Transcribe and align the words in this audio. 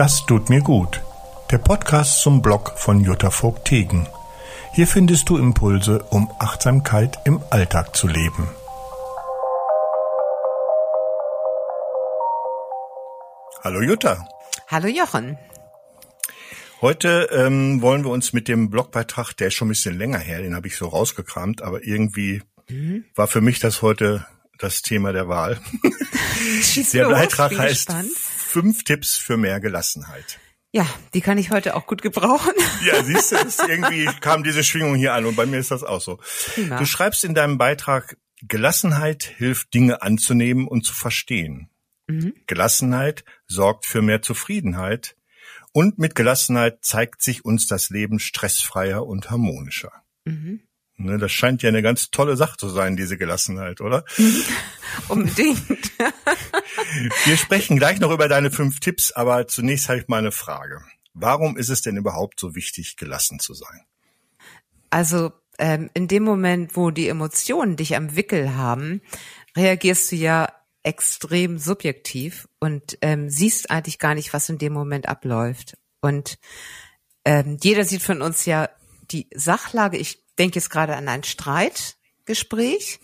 Das 0.00 0.24
tut 0.24 0.48
mir 0.48 0.62
gut. 0.62 1.02
Der 1.50 1.58
Podcast 1.58 2.22
zum 2.22 2.40
Blog 2.40 2.72
von 2.78 3.04
Jutta 3.04 3.30
Vogt-Tegen. 3.30 4.08
Hier 4.72 4.86
findest 4.86 5.28
du 5.28 5.36
Impulse, 5.36 6.02
um 6.08 6.32
Achtsamkeit 6.38 7.18
im 7.26 7.42
Alltag 7.50 7.94
zu 7.94 8.06
leben. 8.06 8.48
Hallo 13.62 13.82
Jutta. 13.82 14.26
Hallo 14.68 14.88
Jochen. 14.88 15.36
Heute 16.80 17.28
ähm, 17.30 17.82
wollen 17.82 18.02
wir 18.02 18.10
uns 18.10 18.32
mit 18.32 18.48
dem 18.48 18.70
Blogbeitrag, 18.70 19.34
der 19.34 19.48
ist 19.48 19.54
schon 19.54 19.68
ein 19.68 19.76
bisschen 19.76 19.98
länger 19.98 20.18
her, 20.18 20.40
den 20.40 20.54
habe 20.54 20.66
ich 20.66 20.76
so 20.76 20.88
rausgekramt, 20.88 21.60
aber 21.60 21.84
irgendwie 21.84 22.40
mhm. 22.70 23.04
war 23.14 23.26
für 23.26 23.42
mich 23.42 23.60
das 23.60 23.82
heute 23.82 24.24
das 24.56 24.80
Thema 24.80 25.12
der 25.12 25.28
Wahl. 25.28 25.60
der 26.94 27.08
Beitrag 27.10 27.58
heißt. 27.58 27.90
Fünf 28.50 28.82
Tipps 28.82 29.16
für 29.16 29.36
mehr 29.36 29.60
Gelassenheit. 29.60 30.40
Ja, 30.72 30.84
die 31.14 31.20
kann 31.20 31.38
ich 31.38 31.50
heute 31.50 31.76
auch 31.76 31.86
gut 31.86 32.02
gebrauchen. 32.02 32.52
Ja, 32.84 33.04
siehst 33.04 33.30
du, 33.32 33.36
irgendwie 33.68 34.06
kam 34.20 34.42
diese 34.42 34.64
Schwingung 34.64 34.96
hier 34.96 35.12
an 35.14 35.26
und 35.26 35.36
bei 35.36 35.46
mir 35.46 35.58
ist 35.58 35.70
das 35.70 35.84
auch 35.84 36.00
so. 36.00 36.18
Prima. 36.54 36.78
Du 36.78 36.86
schreibst 36.86 37.24
in 37.24 37.34
deinem 37.34 37.58
Beitrag, 37.58 38.16
Gelassenheit 38.42 39.22
hilft 39.22 39.74
Dinge 39.74 40.02
anzunehmen 40.02 40.66
und 40.66 40.84
zu 40.84 40.94
verstehen. 40.94 41.70
Mhm. 42.08 42.34
Gelassenheit 42.46 43.24
sorgt 43.46 43.86
für 43.86 44.02
mehr 44.02 44.22
Zufriedenheit 44.22 45.14
und 45.72 45.98
mit 45.98 46.14
Gelassenheit 46.14 46.78
zeigt 46.82 47.22
sich 47.22 47.44
uns 47.44 47.66
das 47.66 47.90
Leben 47.90 48.18
stressfreier 48.18 49.06
und 49.06 49.30
harmonischer. 49.30 49.92
Mhm. 50.24 50.62
Ne, 51.02 51.16
das 51.16 51.32
scheint 51.32 51.62
ja 51.62 51.70
eine 51.70 51.80
ganz 51.80 52.10
tolle 52.10 52.36
Sache 52.36 52.58
zu 52.58 52.68
sein, 52.68 52.94
diese 52.94 53.16
Gelassenheit, 53.16 53.80
oder? 53.80 54.04
Unbedingt. 55.08 55.92
Wir 57.24 57.36
sprechen 57.38 57.78
gleich 57.78 58.00
noch 58.00 58.10
über 58.10 58.28
deine 58.28 58.50
fünf 58.50 58.80
Tipps, 58.80 59.10
aber 59.10 59.46
zunächst 59.48 59.88
habe 59.88 60.00
ich 60.00 60.08
mal 60.08 60.18
eine 60.18 60.30
Frage. 60.30 60.82
Warum 61.14 61.56
ist 61.56 61.70
es 61.70 61.80
denn 61.80 61.96
überhaupt 61.96 62.38
so 62.38 62.54
wichtig, 62.54 62.98
gelassen 62.98 63.38
zu 63.38 63.54
sein? 63.54 63.80
Also 64.90 65.32
ähm, 65.58 65.88
in 65.94 66.06
dem 66.06 66.22
Moment, 66.22 66.76
wo 66.76 66.90
die 66.90 67.08
Emotionen 67.08 67.76
dich 67.76 67.96
am 67.96 68.14
Wickel 68.14 68.54
haben, 68.54 69.00
reagierst 69.56 70.12
du 70.12 70.16
ja 70.16 70.52
extrem 70.82 71.56
subjektiv 71.56 72.46
und 72.58 72.98
ähm, 73.00 73.30
siehst 73.30 73.70
eigentlich 73.70 73.98
gar 73.98 74.14
nicht, 74.14 74.34
was 74.34 74.50
in 74.50 74.58
dem 74.58 74.74
Moment 74.74 75.08
abläuft. 75.08 75.78
Und 76.02 76.38
ähm, 77.24 77.56
jeder 77.62 77.84
sieht 77.84 78.02
von 78.02 78.20
uns 78.20 78.44
ja 78.44 78.68
die 79.10 79.28
Sachlage. 79.34 79.96
Ich 79.96 80.18
denke 80.40 80.56
jetzt 80.56 80.70
gerade 80.70 80.96
an 80.96 81.08
ein 81.08 81.22
Streitgespräch. 81.22 82.98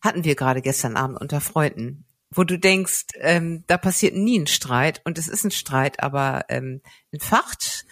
Hatten 0.00 0.24
wir 0.24 0.34
gerade 0.34 0.60
gestern 0.60 0.96
Abend 0.96 1.20
unter 1.20 1.40
Freunden, 1.40 2.04
wo 2.30 2.44
du 2.44 2.58
denkst, 2.58 3.06
ähm, 3.20 3.64
da 3.68 3.78
passiert 3.78 4.16
nie 4.16 4.38
ein 4.40 4.48
Streit 4.48 5.00
und 5.04 5.16
es 5.16 5.28
ist 5.28 5.44
ein 5.44 5.50
Streit, 5.50 6.02
aber 6.02 6.44
ähm, 6.48 6.82
entfacht 7.10 7.86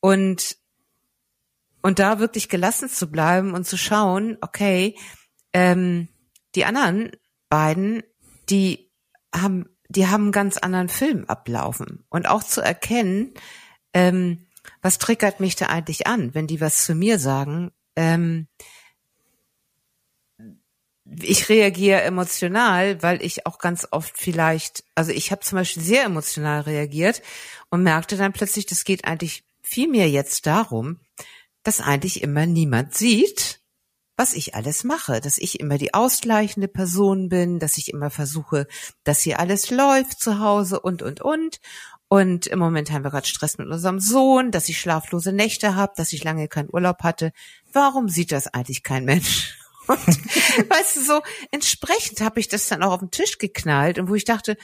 und 0.00 0.58
und 1.80 2.00
da 2.00 2.18
wirklich 2.18 2.48
gelassen 2.48 2.88
zu 2.88 3.10
bleiben 3.10 3.54
und 3.54 3.64
zu 3.64 3.78
schauen, 3.78 4.36
okay, 4.40 4.96
ähm, 5.52 6.08
die 6.54 6.64
anderen 6.64 7.12
beiden, 7.48 8.02
die 8.50 8.90
haben, 9.34 9.66
die 9.88 10.08
haben 10.08 10.24
einen 10.24 10.32
ganz 10.32 10.58
anderen 10.58 10.88
Film 10.88 11.24
ablaufen 11.26 12.04
und 12.10 12.28
auch 12.28 12.42
zu 12.42 12.60
erkennen, 12.60 13.32
ähm, 13.94 14.46
was 14.82 14.98
triggert 14.98 15.40
mich 15.40 15.56
da 15.56 15.66
eigentlich 15.66 16.06
an, 16.06 16.34
wenn 16.34 16.46
die 16.46 16.60
was 16.60 16.84
zu 16.84 16.94
mir 16.94 17.18
sagen, 17.18 17.70
ähm, 17.98 18.46
ich 21.20 21.48
reagiere 21.48 22.02
emotional, 22.02 23.02
weil 23.02 23.22
ich 23.22 23.44
auch 23.44 23.58
ganz 23.58 23.88
oft 23.90 24.16
vielleicht, 24.16 24.84
also 24.94 25.10
ich 25.10 25.32
habe 25.32 25.40
zum 25.40 25.56
Beispiel 25.56 25.82
sehr 25.82 26.04
emotional 26.04 26.60
reagiert 26.60 27.22
und 27.70 27.82
merkte 27.82 28.16
dann 28.16 28.32
plötzlich, 28.32 28.66
das 28.66 28.84
geht 28.84 29.04
eigentlich 29.04 29.42
viel 29.62 29.88
mehr 29.88 30.08
jetzt 30.08 30.46
darum, 30.46 31.00
dass 31.64 31.80
eigentlich 31.80 32.22
immer 32.22 32.46
niemand 32.46 32.94
sieht, 32.94 33.60
was 34.16 34.34
ich 34.34 34.54
alles 34.54 34.84
mache, 34.84 35.20
dass 35.20 35.38
ich 35.38 35.58
immer 35.58 35.78
die 35.78 35.94
ausgleichende 35.94 36.68
Person 36.68 37.28
bin, 37.28 37.58
dass 37.58 37.78
ich 37.78 37.92
immer 37.92 38.10
versuche, 38.10 38.68
dass 39.02 39.22
hier 39.22 39.40
alles 39.40 39.70
läuft 39.70 40.20
zu 40.20 40.38
Hause 40.38 40.80
und 40.80 41.02
und 41.02 41.20
und 41.20 41.60
und 42.08 42.46
im 42.46 42.58
Moment 42.58 42.90
haben 42.90 43.04
wir 43.04 43.10
gerade 43.10 43.26
Stress 43.26 43.58
mit 43.58 43.68
unserem 43.68 44.00
Sohn, 44.00 44.50
dass 44.50 44.68
ich 44.68 44.80
schlaflose 44.80 45.32
Nächte 45.32 45.76
habe, 45.76 45.92
dass 45.96 46.12
ich 46.12 46.24
lange 46.24 46.48
keinen 46.48 46.70
Urlaub 46.72 47.02
hatte. 47.02 47.32
Warum 47.72 48.08
sieht 48.08 48.32
das 48.32 48.46
eigentlich 48.46 48.82
kein 48.82 49.04
Mensch? 49.04 49.58
Und 49.86 49.98
weißt 49.98 50.96
du, 50.96 51.00
so 51.02 51.22
entsprechend 51.50 52.20
habe 52.20 52.40
ich 52.40 52.48
das 52.48 52.68
dann 52.68 52.82
auch 52.82 52.92
auf 52.92 53.00
den 53.00 53.10
Tisch 53.10 53.38
geknallt 53.38 53.98
und 53.98 54.10
wo 54.10 54.14
ich 54.14 54.26
dachte, 54.26 54.58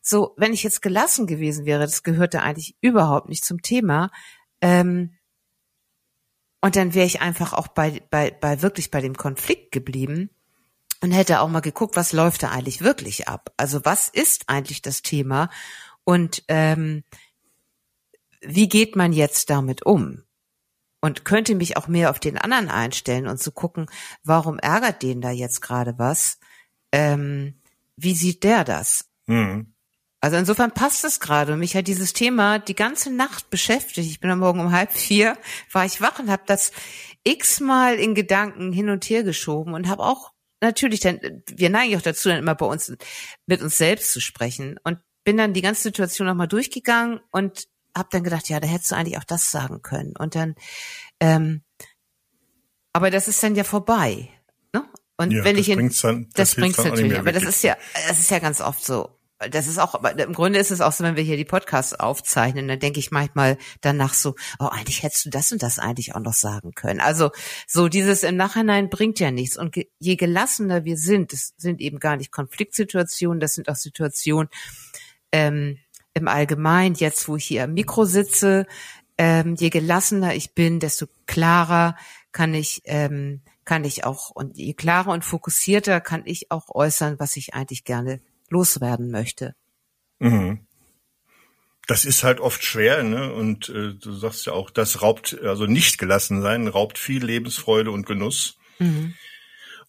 so, 0.00 0.34
wenn 0.36 0.52
ich 0.52 0.62
jetzt 0.62 0.82
gelassen 0.82 1.26
gewesen 1.26 1.66
wäre, 1.66 1.80
das 1.80 2.04
gehörte 2.04 2.42
eigentlich 2.42 2.76
überhaupt 2.80 3.28
nicht 3.28 3.44
zum 3.44 3.60
Thema. 3.60 4.12
Ähm, 4.60 5.16
und 6.60 6.76
dann 6.76 6.94
wäre 6.94 7.06
ich 7.06 7.20
einfach 7.20 7.54
auch 7.54 7.66
bei, 7.66 8.02
bei, 8.10 8.30
bei 8.30 8.62
wirklich 8.62 8.92
bei 8.92 9.00
dem 9.00 9.16
Konflikt 9.16 9.72
geblieben 9.72 10.30
und 11.00 11.12
hätte 11.12 11.40
auch 11.40 11.48
mal 11.48 11.60
geguckt, 11.60 11.96
was 11.96 12.12
läuft 12.12 12.42
da 12.42 12.50
eigentlich 12.50 12.80
wirklich 12.80 13.28
ab? 13.28 13.52
Also 13.56 13.84
was 13.84 14.08
ist 14.08 14.48
eigentlich 14.48 14.82
das 14.82 15.02
Thema? 15.02 15.50
Und 16.08 16.42
ähm, 16.48 17.04
wie 18.40 18.66
geht 18.70 18.96
man 18.96 19.12
jetzt 19.12 19.50
damit 19.50 19.84
um? 19.84 20.22
Und 21.02 21.26
könnte 21.26 21.54
mich 21.54 21.76
auch 21.76 21.86
mehr 21.86 22.08
auf 22.08 22.18
den 22.18 22.38
anderen 22.38 22.70
einstellen 22.70 23.28
und 23.28 23.38
zu 23.38 23.52
gucken, 23.52 23.90
warum 24.24 24.58
ärgert 24.58 25.02
den 25.02 25.20
da 25.20 25.30
jetzt 25.30 25.60
gerade 25.60 25.98
was? 25.98 26.38
Ähm, 26.92 27.60
wie 27.96 28.14
sieht 28.14 28.42
der 28.42 28.64
das? 28.64 29.10
Mhm. 29.26 29.74
Also 30.22 30.38
insofern 30.38 30.72
passt 30.72 31.04
es 31.04 31.20
gerade. 31.20 31.52
Und 31.52 31.58
mich 31.58 31.76
hat 31.76 31.88
dieses 31.88 32.14
Thema 32.14 32.58
die 32.58 32.74
ganze 32.74 33.12
Nacht 33.12 33.50
beschäftigt. 33.50 34.08
Ich 34.08 34.18
bin 34.18 34.30
am 34.30 34.38
Morgen 34.38 34.60
um 34.60 34.72
halb 34.72 34.92
vier, 34.92 35.36
war 35.72 35.84
ich 35.84 36.00
wach 36.00 36.18
und 36.20 36.30
habe 36.30 36.44
das 36.46 36.72
x-mal 37.22 37.96
in 37.96 38.14
Gedanken 38.14 38.72
hin 38.72 38.88
und 38.88 39.04
her 39.10 39.24
geschoben 39.24 39.74
und 39.74 39.88
habe 39.88 40.04
auch 40.04 40.32
natürlich 40.62 41.00
dann, 41.00 41.20
wir 41.48 41.68
neigen 41.68 41.98
auch 41.98 42.02
dazu, 42.02 42.30
dann 42.30 42.38
immer 42.38 42.54
bei 42.54 42.64
uns 42.64 42.96
mit 43.44 43.60
uns 43.60 43.76
selbst 43.76 44.10
zu 44.12 44.22
sprechen. 44.22 44.80
Und 44.84 45.00
bin 45.24 45.36
dann 45.36 45.52
die 45.52 45.62
ganze 45.62 45.82
Situation 45.82 46.26
nochmal 46.26 46.48
durchgegangen 46.48 47.20
und 47.30 47.68
habe 47.96 48.08
dann 48.12 48.24
gedacht, 48.24 48.48
ja, 48.48 48.60
da 48.60 48.68
hättest 48.68 48.92
du 48.92 48.96
eigentlich 48.96 49.18
auch 49.18 49.24
das 49.24 49.50
sagen 49.50 49.82
können. 49.82 50.14
Und 50.16 50.34
dann, 50.34 50.54
ähm, 51.20 51.62
aber 52.92 53.10
das 53.10 53.28
ist 53.28 53.42
dann 53.42 53.54
ja 53.54 53.64
vorbei. 53.64 54.30
Ne? 54.72 54.84
Und 55.16 55.32
ja, 55.32 55.44
wenn 55.44 55.56
ich 55.56 55.68
in, 55.68 55.78
dann, 55.78 56.28
das, 56.34 56.34
das 56.34 56.54
bringt's 56.54 56.78
natürlich, 56.78 57.18
aber 57.18 57.32
das 57.32 57.42
ist 57.42 57.62
ja, 57.62 57.76
das 58.08 58.18
ist 58.18 58.30
ja 58.30 58.38
ganz 58.38 58.60
oft 58.60 58.84
so. 58.84 59.18
Das 59.50 59.68
ist 59.68 59.78
auch, 59.78 59.94
aber 59.94 60.18
im 60.18 60.32
Grunde 60.32 60.58
ist 60.58 60.72
es 60.72 60.80
auch 60.80 60.90
so, 60.90 61.04
wenn 61.04 61.14
wir 61.14 61.22
hier 61.22 61.36
die 61.36 61.44
Podcasts 61.44 61.94
aufzeichnen, 61.94 62.66
dann 62.66 62.80
denke 62.80 62.98
ich 62.98 63.12
manchmal 63.12 63.56
danach 63.80 64.12
so, 64.12 64.34
oh, 64.58 64.64
eigentlich 64.64 65.04
hättest 65.04 65.26
du 65.26 65.30
das 65.30 65.52
und 65.52 65.62
das 65.62 65.78
eigentlich 65.78 66.16
auch 66.16 66.20
noch 66.20 66.32
sagen 66.32 66.72
können. 66.74 67.00
Also 67.00 67.30
so 67.68 67.88
dieses 67.88 68.24
im 68.24 68.34
Nachhinein 68.36 68.90
bringt 68.90 69.20
ja 69.20 69.30
nichts. 69.30 69.56
Und 69.56 69.76
je 70.00 70.16
gelassener 70.16 70.84
wir 70.84 70.96
sind, 70.96 71.32
das 71.32 71.54
sind 71.56 71.80
eben 71.80 72.00
gar 72.00 72.16
nicht 72.16 72.32
Konfliktsituationen, 72.32 73.38
das 73.38 73.54
sind 73.54 73.68
auch 73.68 73.76
Situationen, 73.76 74.48
ähm, 75.32 75.78
im 76.14 76.28
Allgemeinen, 76.28 76.94
jetzt 76.94 77.28
wo 77.28 77.36
ich 77.36 77.46
hier 77.46 77.64
am 77.64 77.74
Mikro 77.74 78.04
sitze, 78.04 78.66
ähm, 79.16 79.56
je 79.56 79.70
gelassener 79.70 80.34
ich 80.34 80.54
bin, 80.54 80.80
desto 80.80 81.06
klarer 81.26 81.96
kann 82.32 82.54
ich, 82.54 82.82
ähm, 82.84 83.40
kann 83.64 83.84
ich 83.84 84.04
auch, 84.04 84.30
und 84.30 84.56
je 84.56 84.74
klarer 84.74 85.10
und 85.10 85.24
fokussierter 85.24 86.00
kann 86.00 86.22
ich 86.24 86.50
auch 86.50 86.68
äußern, 86.74 87.18
was 87.18 87.36
ich 87.36 87.54
eigentlich 87.54 87.84
gerne 87.84 88.20
loswerden 88.48 89.10
möchte. 89.10 89.54
Mhm. 90.18 90.60
Das 91.86 92.04
ist 92.04 92.22
halt 92.22 92.40
oft 92.40 92.62
schwer, 92.64 93.02
ne? 93.02 93.32
Und 93.32 93.70
äh, 93.70 93.94
du 93.94 94.12
sagst 94.12 94.44
ja 94.46 94.52
auch, 94.52 94.70
das 94.70 95.00
raubt, 95.00 95.38
also 95.42 95.66
nicht 95.66 95.98
gelassen 95.98 96.42
sein, 96.42 96.68
raubt 96.68 96.98
viel 96.98 97.24
Lebensfreude 97.24 97.90
und 97.90 98.06
Genuss. 98.06 98.58
Mhm. 98.78 99.14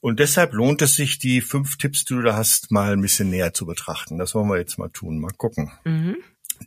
Und 0.01 0.19
deshalb 0.19 0.53
lohnt 0.53 0.81
es 0.81 0.95
sich, 0.95 1.19
die 1.19 1.41
fünf 1.41 1.77
Tipps, 1.77 2.05
die 2.05 2.13
du 2.13 2.21
da 2.21 2.35
hast, 2.35 2.71
mal 2.71 2.93
ein 2.93 3.01
bisschen 3.01 3.29
näher 3.29 3.53
zu 3.53 3.65
betrachten. 3.65 4.17
Das 4.17 4.33
wollen 4.33 4.47
wir 4.47 4.57
jetzt 4.57 4.77
mal 4.77 4.89
tun. 4.89 5.19
Mal 5.19 5.31
gucken. 5.31 5.71
Mhm. 5.83 6.17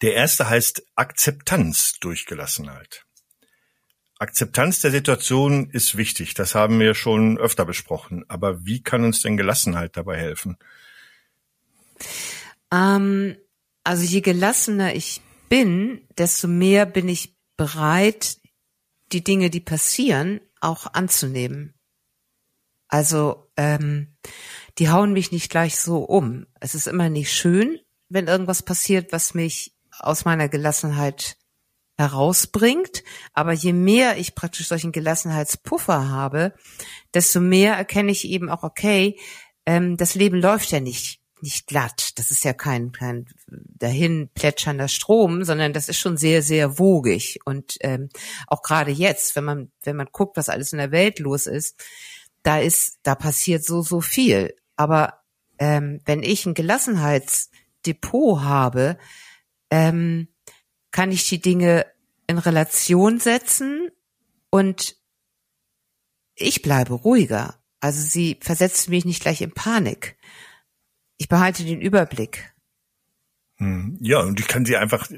Der 0.03 0.15
erste 0.15 0.49
heißt 0.49 0.85
Akzeptanz 0.97 1.95
durch 2.01 2.27
Gelassenheit. 2.27 3.05
Akzeptanz 4.19 4.81
der 4.81 4.91
Situation 4.91 5.71
ist 5.71 5.97
wichtig. 5.97 6.35
Das 6.35 6.55
haben 6.55 6.79
wir 6.79 6.95
schon 6.95 7.39
öfter 7.39 7.65
besprochen. 7.65 8.25
Aber 8.29 8.65
wie 8.65 8.83
kann 8.83 9.05
uns 9.05 9.23
denn 9.23 9.37
Gelassenheit 9.37 9.97
dabei 9.97 10.17
helfen? 10.19 10.59
Ähm, 12.71 13.37
also 13.85 14.05
je 14.05 14.21
gelassener 14.21 14.95
ich 14.95 15.23
bin, 15.49 16.07
desto 16.17 16.49
mehr 16.49 16.87
bin 16.87 17.09
ich 17.09 17.35
bereit, 17.57 18.39
die 19.13 19.25
Dinge, 19.25 19.51
die 19.51 19.61
passieren, 19.61 20.41
auch 20.61 20.87
anzunehmen. 20.95 21.75
Also 22.93 23.51
ähm, 23.57 24.09
die 24.77 24.91
hauen 24.91 25.15
mich 25.15 25.33
nicht 25.33 25.51
gleich 25.51 25.81
so 25.81 26.01
um. 26.01 26.47
Es 26.61 26.75
ist 26.75 26.87
immer 26.87 27.09
nicht 27.09 27.33
schön, 27.33 27.81
wenn 28.11 28.27
irgendwas 28.27 28.63
passiert, 28.63 29.13
was 29.13 29.33
mich 29.33 29.75
aus 29.99 30.27
meiner 30.27 30.51
Gelassenheit 30.51 31.39
herausbringt. 31.97 33.03
Aber 33.33 33.53
je 33.55 33.73
mehr 33.73 34.19
ich 34.19 34.35
praktisch 34.35 34.69
solchen 34.69 34.93
Gelassenheitspuffer 34.93 36.11
habe, 36.11 36.53
desto 37.15 37.41
mehr 37.41 37.77
erkenne 37.77 38.13
ich 38.13 38.29
eben 38.29 38.51
auch, 38.51 38.63
okay, 38.63 39.19
ähm, 39.65 39.97
das 39.97 40.15
Leben 40.15 40.39
läuft 40.39 40.71
ja 40.71 40.81
nicht 40.81 41.23
nicht 41.43 41.67
glatt. 41.67 42.13
Das 42.19 42.31
ist 42.31 42.45
ja 42.45 42.53
kein, 42.53 42.93
kein 42.93 43.27
dahin 43.49 44.31
plätschernder 44.33 44.87
Strom, 44.87 45.43
sondern 45.45 45.73
das 45.73 45.89
ist 45.89 45.99
schon 45.99 46.17
sehr, 46.17 46.41
sehr 46.41 46.79
wogig. 46.79 47.41
Und 47.45 47.75
ähm, 47.81 48.11
auch 48.47 48.63
gerade 48.63 48.93
jetzt, 48.93 49.35
wenn 49.35 49.45
man, 49.45 49.73
wenn 49.83 49.97
man 49.97 50.07
guckt, 50.13 50.37
was 50.37 50.49
alles 50.49 50.73
in 50.73 50.79
der 50.79 50.93
Welt 50.93 51.19
los 51.19 51.47
ist, 51.47 51.83
da 52.43 52.59
ist, 52.59 52.99
da 53.03 53.15
passiert 53.15 53.65
so, 53.65 53.83
so 53.83 54.01
viel. 54.01 54.55
Aber 54.77 55.23
ähm, 55.59 56.01
wenn 56.05 56.23
ich 56.23 56.47
ein 56.47 56.55
Gelassenheitsdepot 56.55 58.41
habe, 58.41 58.99
ähm, 59.71 60.29
kann 60.91 61.13
ich 61.13 61.29
die 61.29 61.41
Dinge 61.41 61.87
in 62.27 62.39
Relation 62.39 63.19
setzen 63.19 63.91
und 64.51 64.97
ich 66.35 66.63
bleibe 66.63 66.95
ruhiger. 66.95 67.63
Also 67.81 68.01
sie 68.01 68.39
versetzt 68.41 68.89
mich 68.89 69.05
nicht 69.05 69.23
gleich 69.23 69.41
in 69.41 69.53
Panik. 69.53 70.17
Ich 71.17 71.29
behalte 71.29 71.65
den 71.65 71.81
Überblick. 71.81 72.53
Hm. 73.57 73.99
Ja, 74.01 74.21
und 74.21 74.41
ich 74.41 74.49
kann 74.49 74.65
sie 74.65 74.77
einfach, 74.77 75.09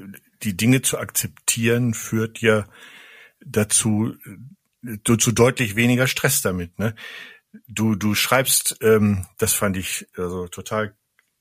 die 0.43 0.57
Dinge 0.57 0.81
zu 0.81 0.97
akzeptieren, 0.97 1.93
führt 1.93 2.39
ja 2.39 2.67
dazu, 3.45 4.13
zu 5.03 5.31
deutlich 5.31 5.75
weniger 5.75 6.07
Stress 6.07 6.41
damit. 6.41 6.77
Ne? 6.79 6.95
Du, 7.67 7.95
du 7.95 8.15
schreibst, 8.15 8.77
ähm, 8.81 9.25
das 9.37 9.53
fand 9.53 9.77
ich 9.77 10.07
also 10.15 10.47
total 10.47 10.95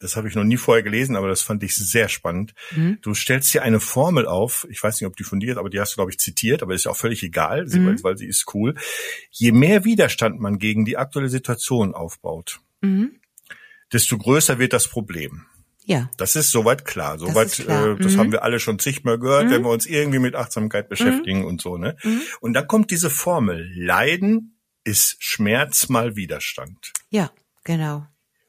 das 0.04 0.16
habe 0.16 0.28
ich 0.28 0.34
noch 0.34 0.44
nie 0.44 0.58
vorher 0.58 0.82
gelesen, 0.82 1.16
aber 1.16 1.28
das 1.28 1.40
fand 1.40 1.62
ich 1.62 1.74
sehr 1.74 2.10
spannend. 2.10 2.54
Mhm. 2.72 2.98
Du 3.00 3.14
stellst 3.14 3.50
hier 3.52 3.62
eine 3.62 3.80
Formel 3.80 4.26
auf, 4.26 4.66
ich 4.68 4.82
weiß 4.82 5.00
nicht, 5.00 5.08
ob 5.08 5.16
die 5.16 5.24
von 5.24 5.40
dir 5.40 5.52
ist, 5.52 5.56
aber 5.56 5.70
die 5.70 5.80
hast 5.80 5.92
du, 5.92 5.96
glaube 5.96 6.10
ich, 6.10 6.18
zitiert, 6.18 6.62
aber 6.62 6.74
ist 6.74 6.84
ja 6.84 6.90
auch 6.90 6.96
völlig 6.96 7.22
egal, 7.22 7.64
mhm. 7.64 8.02
weil, 8.02 8.18
sie 8.18 8.26
ist 8.26 8.52
cool. 8.54 8.74
Je 9.30 9.52
mehr 9.52 9.84
Widerstand 9.84 10.40
man 10.40 10.58
gegen 10.58 10.84
die 10.84 10.98
aktuelle 10.98 11.30
Situation 11.30 11.94
aufbaut, 11.94 12.60
mhm. 12.82 13.18
desto 13.94 14.18
größer 14.18 14.58
wird 14.58 14.74
das 14.74 14.88
Problem. 14.88 15.46
Ja. 15.84 16.10
Das 16.16 16.34
ist 16.34 16.50
soweit 16.50 16.84
klar. 16.84 17.18
Soweit, 17.18 17.46
das, 17.46 17.56
klar. 17.56 17.92
Äh, 17.92 17.96
das 17.98 18.14
mhm. 18.14 18.18
haben 18.18 18.32
wir 18.32 18.42
alle 18.42 18.58
schon 18.58 18.78
zigmal 18.78 19.18
gehört, 19.18 19.46
mhm. 19.46 19.50
wenn 19.50 19.62
wir 19.62 19.70
uns 19.70 19.86
irgendwie 19.86 20.18
mit 20.18 20.34
Achtsamkeit 20.34 20.88
beschäftigen 20.88 21.40
mhm. 21.40 21.46
und 21.46 21.60
so, 21.60 21.76
ne? 21.76 21.96
Mhm. 22.02 22.22
Und 22.40 22.54
dann 22.54 22.66
kommt 22.66 22.90
diese 22.90 23.10
Formel. 23.10 23.70
Leiden 23.74 24.58
ist 24.84 25.16
Schmerz 25.20 25.88
mal 25.88 26.16
Widerstand. 26.16 26.92
Ja, 27.10 27.30
genau. 27.64 28.06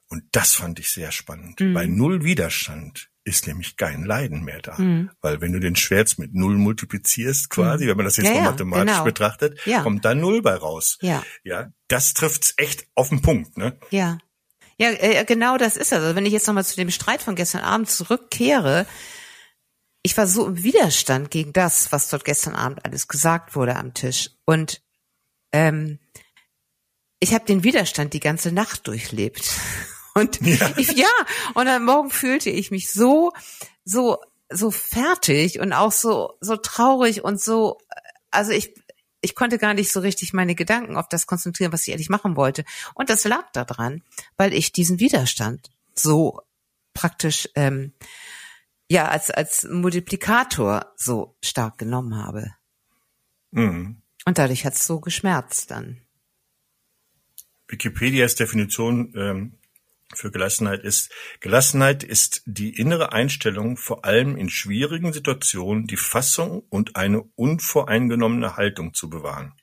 Und 0.08 0.24
das 0.32 0.54
fand 0.54 0.80
ich 0.80 0.90
sehr 0.90 1.12
spannend. 1.12 1.60
Mhm. 1.60 1.74
Bei 1.74 1.86
Null 1.88 2.24
Widerstand 2.24 3.10
ist 3.26 3.48
nämlich 3.48 3.76
kein 3.76 4.06
Leiden 4.06 4.44
mehr 4.44 4.62
da. 4.62 4.78
Mhm. 4.78 5.10
Weil 5.20 5.42
wenn 5.42 5.52
du 5.52 5.60
den 5.60 5.76
Schmerz 5.76 6.18
mit 6.18 6.36
Null 6.36 6.56
multiplizierst, 6.58 7.50
quasi, 7.50 7.86
mhm. 7.86 7.90
wenn 7.90 7.98
man 7.98 8.06
das 8.06 8.18
jetzt 8.18 8.28
ja, 8.28 8.36
mal 8.36 8.52
mathematisch 8.52 8.94
genau. 8.94 9.04
betrachtet, 9.04 9.60
ja. 9.66 9.82
kommt 9.82 10.06
da 10.06 10.14
Null 10.14 10.42
bei 10.42 10.54
raus. 10.54 11.00
Ja. 11.02 11.24
Ja, 11.44 11.72
das 11.88 12.14
trifft's 12.14 12.54
echt 12.58 12.88
auf 12.94 13.10
den 13.10 13.22
Punkt, 13.22 13.58
ne? 13.58 13.78
Ja. 13.90 14.20
Ja, 14.78 14.90
äh, 14.90 15.24
genau 15.26 15.58
das 15.58 15.78
ist 15.78 15.94
Also 15.94 16.16
wenn 16.16 16.26
ich 16.26 16.34
jetzt 16.34 16.48
nochmal 16.48 16.66
zu 16.66 16.76
dem 16.76 16.92
Streit 16.92 17.22
von 17.22 17.36
gestern 17.36 17.62
Abend 17.62 17.90
zurückkehre, 17.90 18.86
ich 20.04 20.16
war 20.18 20.28
so 20.28 20.46
im 20.46 20.62
Widerstand 20.64 21.32
gegen 21.32 21.54
das, 21.54 21.92
was 21.92 22.10
dort 22.10 22.26
gestern 22.26 22.56
Abend 22.56 22.86
alles 22.86 23.08
gesagt 23.08 23.56
wurde 23.56 23.76
am 23.76 23.94
Tisch. 23.94 24.32
Und 24.46 24.82
ähm, 25.52 26.00
ich 27.20 27.34
habe 27.34 27.46
den 27.46 27.64
Widerstand 27.64 28.14
die 28.14 28.20
ganze 28.20 28.52
Nacht 28.52 28.88
durchlebt. 28.88 29.52
Und 30.14 30.40
ja. 30.42 30.72
ich, 30.78 30.94
ja, 30.94 31.10
und 31.56 31.68
am 31.68 31.84
Morgen 31.84 32.10
fühlte 32.10 32.50
ich 32.50 32.72
mich 32.72 32.90
so, 32.90 33.34
so, 33.84 34.18
so 34.50 34.72
fertig 34.72 35.60
und 35.60 35.74
auch 35.74 35.92
so, 35.92 36.38
so 36.40 36.56
traurig 36.56 37.26
und 37.26 37.42
so, 37.42 37.80
also 38.32 38.52
ich, 38.52 38.74
ich 39.26 39.36
konnte 39.36 39.58
gar 39.58 39.74
nicht 39.74 39.92
so 39.92 40.00
richtig 40.00 40.34
meine 40.34 40.56
Gedanken 40.56 40.96
auf 40.96 41.10
das 41.10 41.26
konzentrieren, 41.26 41.74
was 41.74 41.88
ich 41.88 41.94
eigentlich 41.94 42.10
machen 42.10 42.36
wollte. 42.36 42.64
Und 42.94 43.10
das 43.10 43.26
lag 43.26 43.52
daran, 43.52 44.04
weil 44.38 44.54
ich 44.54 44.72
diesen 44.72 45.00
Widerstand 45.00 45.72
so 45.94 46.42
praktisch 46.94 47.50
ähm, 47.56 47.92
ja 48.88 49.08
als 49.08 49.32
als 49.32 49.68
Multiplikator 49.70 50.94
so 50.96 51.36
stark 51.44 51.78
genommen 51.80 52.16
habe. 52.16 52.54
Mhm. 53.52 54.02
Und 54.26 54.38
dadurch 54.38 54.66
hat's 54.66 54.86
so 54.86 55.00
geschmerzt 55.00 55.72
dann. 55.72 56.02
Wikipedias 57.68 58.36
Definition 58.36 59.12
ähm, 59.16 59.58
für 60.14 60.32
Gelassenheit 60.32 60.84
ist, 60.84 61.12
Gelassenheit 61.40 62.04
ist 62.04 62.44
die 62.46 62.78
innere 62.78 63.12
Einstellung, 63.12 63.78
vor 63.78 64.06
allem 64.06 64.38
in 64.38 64.50
schwierigen 64.50 65.14
Situationen 65.14 65.88
die 65.88 65.98
Fassung 65.98 66.64
und 66.70 66.96
eine 66.96 67.22
unvoreingenommene 67.36 68.56
Haltung 68.56 68.94
zu 68.94 69.10
bewahren. 69.10 69.54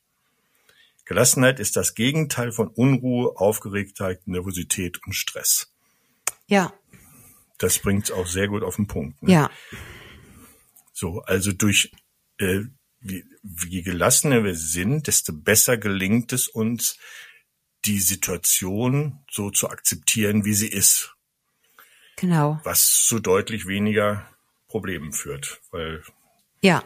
Gelassenheit 1.04 1.60
ist 1.60 1.76
das 1.76 1.94
Gegenteil 1.94 2.52
von 2.52 2.68
Unruhe, 2.68 3.36
Aufgeregtheit, 3.36 4.26
Nervosität 4.26 5.00
und 5.06 5.12
Stress. 5.12 5.72
Ja. 6.46 6.72
Das 7.58 7.78
bringt 7.78 8.04
es 8.04 8.10
auch 8.10 8.26
sehr 8.26 8.48
gut 8.48 8.62
auf 8.62 8.76
den 8.76 8.86
Punkt. 8.86 9.22
Ne? 9.22 9.32
Ja. 9.32 9.50
So, 10.92 11.22
also 11.22 11.52
durch 11.52 11.92
äh, 12.38 12.62
wie, 13.00 13.24
wie 13.42 13.82
gelassener 13.82 14.44
wir 14.44 14.54
sind, 14.54 15.06
desto 15.06 15.32
besser 15.32 15.76
gelingt 15.76 16.32
es 16.32 16.48
uns, 16.48 16.98
die 17.84 17.98
Situation 17.98 19.18
so 19.30 19.50
zu 19.50 19.68
akzeptieren, 19.68 20.44
wie 20.44 20.54
sie 20.54 20.68
ist. 20.68 21.14
Genau. 22.16 22.60
Was 22.64 23.04
zu 23.04 23.18
deutlich 23.18 23.66
weniger 23.66 24.26
Problemen 24.68 25.12
führt, 25.12 25.60
weil 25.70 26.02
ja. 26.62 26.82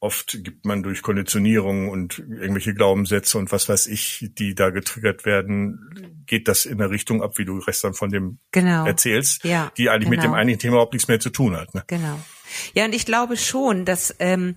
oft 0.00 0.38
gibt 0.42 0.66
man 0.66 0.82
durch 0.82 1.02
Konditionierung 1.02 1.88
und 1.88 2.18
irgendwelche 2.18 2.74
Glaubenssätze 2.74 3.38
und 3.38 3.52
was 3.52 3.68
weiß 3.68 3.86
ich, 3.86 4.30
die 4.32 4.54
da 4.54 4.70
getriggert 4.70 5.24
werden, 5.24 6.24
geht 6.26 6.48
das 6.48 6.66
in 6.66 6.78
der 6.78 6.90
Richtung 6.90 7.22
ab, 7.22 7.38
wie 7.38 7.44
du 7.44 7.60
gestern 7.60 7.94
von 7.94 8.10
dem 8.10 8.38
genau. 8.50 8.84
erzählst, 8.86 9.44
ja, 9.44 9.72
die 9.76 9.88
eigentlich 9.88 10.10
genau. 10.10 10.22
mit 10.22 10.24
dem 10.24 10.34
eigentlichen 10.34 10.60
Thema 10.60 10.72
überhaupt 10.74 10.92
nichts 10.92 11.08
mehr 11.08 11.20
zu 11.20 11.30
tun 11.30 11.56
hat. 11.56 11.74
Ne? 11.74 11.84
Genau. 11.86 12.20
Ja, 12.74 12.84
und 12.84 12.94
ich 12.94 13.06
glaube 13.06 13.36
schon, 13.36 13.84
dass 13.84 14.14
ähm, 14.18 14.56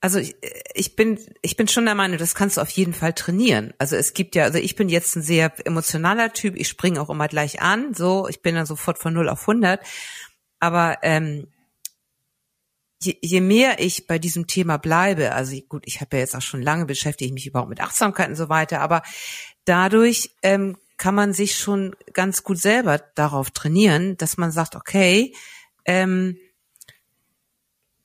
also 0.00 0.18
ich, 0.18 0.36
ich 0.74 0.96
bin 0.96 1.18
ich 1.42 1.56
bin 1.56 1.68
schon 1.68 1.86
der 1.86 1.94
Meinung, 1.94 2.18
das 2.18 2.34
kannst 2.34 2.56
du 2.56 2.60
auf 2.60 2.70
jeden 2.70 2.94
Fall 2.94 3.12
trainieren. 3.12 3.72
Also 3.78 3.96
es 3.96 4.14
gibt 4.14 4.34
ja, 4.34 4.44
also 4.44 4.58
ich 4.58 4.76
bin 4.76 4.88
jetzt 4.88 5.16
ein 5.16 5.22
sehr 5.22 5.52
emotionaler 5.66 6.32
Typ. 6.32 6.56
Ich 6.56 6.68
springe 6.68 7.00
auch 7.00 7.10
immer 7.10 7.28
gleich 7.28 7.62
an, 7.62 7.94
so 7.94 8.28
ich 8.28 8.42
bin 8.42 8.54
dann 8.54 8.66
sofort 8.66 8.98
von 8.98 9.14
0 9.14 9.28
auf 9.28 9.48
100. 9.48 9.80
Aber 10.60 10.98
ähm, 11.02 11.48
je, 13.02 13.16
je 13.20 13.40
mehr 13.40 13.80
ich 13.80 14.06
bei 14.06 14.18
diesem 14.18 14.46
Thema 14.46 14.76
bleibe, 14.76 15.32
also 15.32 15.56
gut, 15.68 15.82
ich 15.86 16.00
habe 16.00 16.16
ja 16.16 16.20
jetzt 16.20 16.36
auch 16.36 16.42
schon 16.42 16.62
lange 16.62 16.86
beschäftigt 16.86 17.32
mich 17.32 17.46
überhaupt 17.46 17.70
mit 17.70 17.80
Achtsamkeit 17.80 18.28
und 18.28 18.36
so 18.36 18.48
weiter, 18.48 18.80
aber 18.80 19.02
dadurch 19.64 20.30
ähm, 20.42 20.76
kann 20.96 21.14
man 21.14 21.32
sich 21.32 21.56
schon 21.56 21.94
ganz 22.12 22.42
gut 22.42 22.58
selber 22.58 22.98
darauf 23.14 23.50
trainieren, 23.50 24.16
dass 24.16 24.36
man 24.36 24.50
sagt, 24.50 24.76
okay, 24.76 25.34
ähm, 25.84 26.38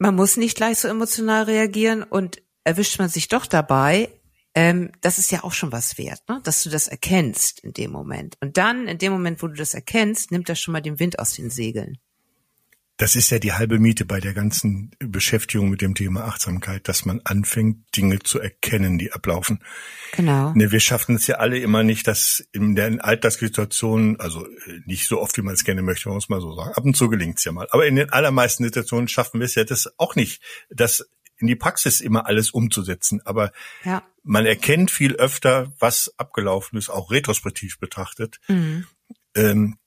man 0.02 0.16
muss 0.16 0.36
nicht 0.36 0.58
gleich 0.58 0.80
so 0.80 0.88
emotional 0.88 1.44
reagieren 1.44 2.02
und 2.02 2.42
erwischt 2.64 2.98
man 2.98 3.08
sich 3.08 3.28
doch 3.28 3.46
dabei, 3.46 4.10
ähm, 4.56 4.92
das 5.02 5.20
ist 5.20 5.32
ja 5.32 5.44
auch 5.44 5.54
schon 5.54 5.72
was 5.72 6.00
wert, 6.00 6.28
ne? 6.28 6.42
dass 6.44 6.64
du 6.64 6.72
das 6.72 6.88
erkennst 6.88 7.60
in 7.60 7.74
dem 7.74 7.92
Moment. 7.92 8.36
Und 8.42 8.58
dann, 8.58 8.88
in 8.88 8.98
dem 8.98 9.14
Moment, 9.14 9.44
wo 9.44 9.48
du 9.48 9.54
das 9.54 9.76
erkennst, 9.76 10.32
nimmt 10.32 10.50
das 10.50 10.60
schon 10.60 10.72
mal 10.72 10.82
den 10.82 11.00
Wind 11.00 11.20
aus 11.20 11.34
den 11.34 11.52
Segeln. 11.52 12.00
Das 13.02 13.16
ist 13.16 13.32
ja 13.32 13.40
die 13.40 13.54
halbe 13.54 13.80
Miete 13.80 14.06
bei 14.06 14.20
der 14.20 14.36
ganzen 14.36 14.92
Beschäftigung 15.00 15.72
mit 15.72 15.82
dem 15.82 15.96
Thema 15.96 16.26
Achtsamkeit, 16.26 16.88
dass 16.88 17.04
man 17.04 17.20
anfängt, 17.24 17.98
Dinge 17.98 18.20
zu 18.20 18.40
erkennen, 18.40 19.00
die 19.00 19.12
ablaufen. 19.12 19.64
Genau. 20.12 20.54
Ne, 20.54 20.72
wir 20.72 20.80
schaffen 20.80 21.16
es 21.16 21.26
ja 21.26 21.38
alle 21.38 21.58
immer 21.58 21.82
nicht, 21.82 22.06
dass 22.06 22.48
in 22.52 22.76
der 22.76 23.04
Alltagssituation, 23.04 24.20
also 24.20 24.46
äh, 24.46 24.82
nicht 24.86 25.08
so 25.08 25.20
oft, 25.20 25.36
wie 25.36 25.42
man 25.42 25.56
es 25.56 25.64
gerne 25.64 25.82
möchte, 25.82 26.10
man 26.10 26.18
muss 26.18 26.30
mal 26.30 26.42
so 26.42 26.54
sagen. 26.54 26.76
Ab 26.76 26.86
und 26.86 26.96
zu 26.96 27.10
gelingt 27.10 27.40
es 27.40 27.44
ja 27.44 27.52
mal. 27.52 27.68
Aber 27.72 27.88
in 27.88 27.96
den 27.96 28.12
allermeisten 28.12 28.66
Situationen 28.66 29.08
schaffen 29.08 29.40
wir 29.40 29.46
es 29.46 29.56
ja 29.56 29.64
das 29.64 29.92
auch 29.98 30.16
nicht, 30.16 30.44
das 30.70 31.10
in 31.40 31.48
die 31.48 31.56
Praxis 31.56 32.02
immer 32.02 32.28
alles 32.28 32.52
umzusetzen. 32.52 33.20
Aber 33.26 33.52
ja. 33.84 34.04
man 34.22 34.46
erkennt 34.46 34.92
viel 34.92 35.16
öfter, 35.16 35.74
was 35.80 36.14
abgelaufen 36.18 36.78
ist, 36.78 36.92
auch 36.92 37.10
retrospektiv 37.10 37.80
betrachtet. 37.80 38.40
Mhm. 38.48 38.86
Ähm, 39.34 39.78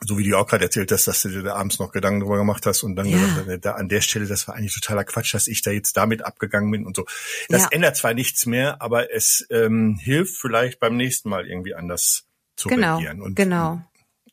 so 0.00 0.18
wie 0.18 0.28
du 0.28 0.36
auch 0.36 0.46
gerade 0.46 0.64
erzählt 0.64 0.92
hast, 0.92 1.06
dass 1.06 1.22
du 1.22 1.30
dir 1.30 1.42
da 1.42 1.54
abends 1.54 1.78
noch 1.78 1.90
Gedanken 1.90 2.20
drüber 2.20 2.36
gemacht 2.36 2.66
hast 2.66 2.82
und 2.82 2.96
dann 2.96 3.06
ja. 3.06 3.18
gesagt, 3.18 3.64
da 3.64 3.72
an 3.72 3.88
der 3.88 4.02
Stelle, 4.02 4.26
das 4.26 4.46
war 4.46 4.54
eigentlich 4.54 4.74
totaler 4.74 5.04
Quatsch, 5.04 5.34
dass 5.34 5.46
ich 5.46 5.62
da 5.62 5.70
jetzt 5.70 5.96
damit 5.96 6.22
abgegangen 6.22 6.70
bin 6.70 6.86
und 6.86 6.96
so. 6.96 7.06
Das 7.48 7.62
ja. 7.62 7.68
ändert 7.70 7.96
zwar 7.96 8.14
nichts 8.14 8.46
mehr, 8.46 8.82
aber 8.82 9.12
es 9.12 9.46
ähm, 9.50 9.98
hilft 9.98 10.36
vielleicht 10.36 10.80
beim 10.80 10.96
nächsten 10.96 11.30
Mal 11.30 11.46
irgendwie 11.46 11.74
anders 11.74 12.26
zu 12.56 12.68
genau, 12.68 12.96
reagieren 12.96 13.22
und, 13.22 13.36
genau. 13.36 13.82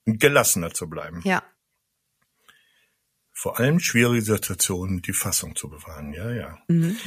gelassener 0.05 0.74
zu 0.74 0.89
bleiben. 0.89 1.22
Ja. 1.24 1.43
Vor 3.32 3.60
allem 3.60 3.79
schwierige 3.79 4.22
Situationen 4.22 5.01
die 5.01 5.12
Fassung 5.12 5.55
zu 5.55 5.70
bewahren. 5.70 6.13
Ja, 6.13 6.32
ja. 6.32 6.60
Mhm. 6.67 6.98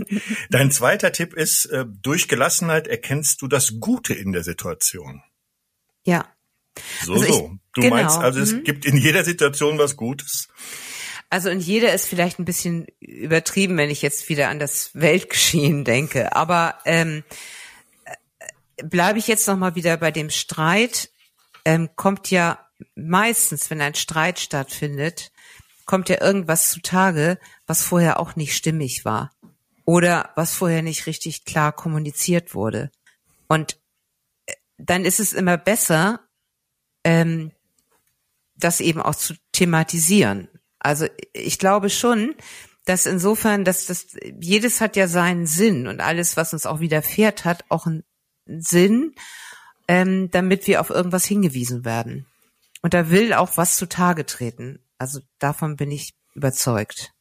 Dein 0.50 0.70
zweiter 0.70 1.12
Tipp 1.12 1.34
ist, 1.34 1.66
äh, 1.66 1.86
durch 1.88 2.28
Gelassenheit 2.28 2.86
erkennst 2.86 3.42
du 3.42 3.48
das 3.48 3.80
Gute 3.80 4.12
in 4.12 4.32
der 4.32 4.44
Situation. 4.44 5.22
Ja. 6.04 6.35
So, 7.04 7.14
also 7.14 7.32
so. 7.32 7.50
Du 7.74 7.80
genau. 7.82 7.96
meinst 7.96 8.18
also, 8.18 8.40
es 8.40 8.52
mhm. 8.52 8.64
gibt 8.64 8.84
in 8.84 8.96
jeder 8.96 9.24
Situation 9.24 9.78
was 9.78 9.96
Gutes? 9.96 10.48
Also 11.28 11.50
in 11.50 11.60
jeder 11.60 11.92
ist 11.92 12.06
vielleicht 12.06 12.38
ein 12.38 12.44
bisschen 12.44 12.86
übertrieben, 13.00 13.76
wenn 13.76 13.90
ich 13.90 14.02
jetzt 14.02 14.28
wieder 14.28 14.48
an 14.48 14.58
das 14.58 14.90
Weltgeschehen 14.94 15.84
denke. 15.84 16.34
Aber 16.36 16.78
ähm, 16.84 17.24
äh, 18.04 18.84
bleibe 18.84 19.18
ich 19.18 19.26
jetzt 19.26 19.46
noch 19.48 19.56
mal 19.56 19.74
wieder 19.74 19.96
bei 19.96 20.10
dem 20.10 20.30
Streit, 20.30 21.10
ähm, 21.64 21.90
kommt 21.96 22.30
ja 22.30 22.66
meistens, 22.94 23.70
wenn 23.70 23.80
ein 23.80 23.94
Streit 23.94 24.38
stattfindet, 24.38 25.32
kommt 25.84 26.08
ja 26.08 26.20
irgendwas 26.20 26.70
zutage, 26.70 27.38
was 27.66 27.82
vorher 27.82 28.20
auch 28.20 28.36
nicht 28.36 28.56
stimmig 28.56 29.04
war 29.04 29.32
oder 29.84 30.30
was 30.34 30.54
vorher 30.54 30.82
nicht 30.82 31.06
richtig 31.06 31.44
klar 31.44 31.72
kommuniziert 31.72 32.54
wurde. 32.54 32.90
Und 33.48 33.78
äh, 34.46 34.54
dann 34.78 35.04
ist 35.04 35.20
es 35.20 35.32
immer 35.32 35.56
besser, 35.56 36.20
ähm, 37.06 37.52
das 38.56 38.80
eben 38.80 39.00
auch 39.00 39.14
zu 39.14 39.34
thematisieren. 39.52 40.48
Also 40.80 41.06
ich 41.32 41.58
glaube 41.60 41.88
schon, 41.88 42.34
dass 42.84 43.06
insofern, 43.06 43.64
dass 43.64 43.86
das 43.86 44.08
jedes 44.40 44.80
hat 44.80 44.96
ja 44.96 45.06
seinen 45.06 45.46
Sinn 45.46 45.86
und 45.86 46.00
alles, 46.00 46.36
was 46.36 46.52
uns 46.52 46.66
auch 46.66 46.80
widerfährt, 46.80 47.44
hat 47.44 47.64
auch 47.68 47.86
einen 47.86 48.02
Sinn, 48.46 49.14
ähm, 49.86 50.30
damit 50.32 50.66
wir 50.66 50.80
auf 50.80 50.90
irgendwas 50.90 51.24
hingewiesen 51.24 51.84
werden. 51.84 52.26
Und 52.82 52.92
da 52.92 53.08
will 53.08 53.32
auch 53.34 53.56
was 53.56 53.76
zutage 53.76 54.26
treten. 54.26 54.80
Also 54.98 55.20
davon 55.38 55.76
bin 55.76 55.92
ich 55.92 56.14
überzeugt. 56.34 57.12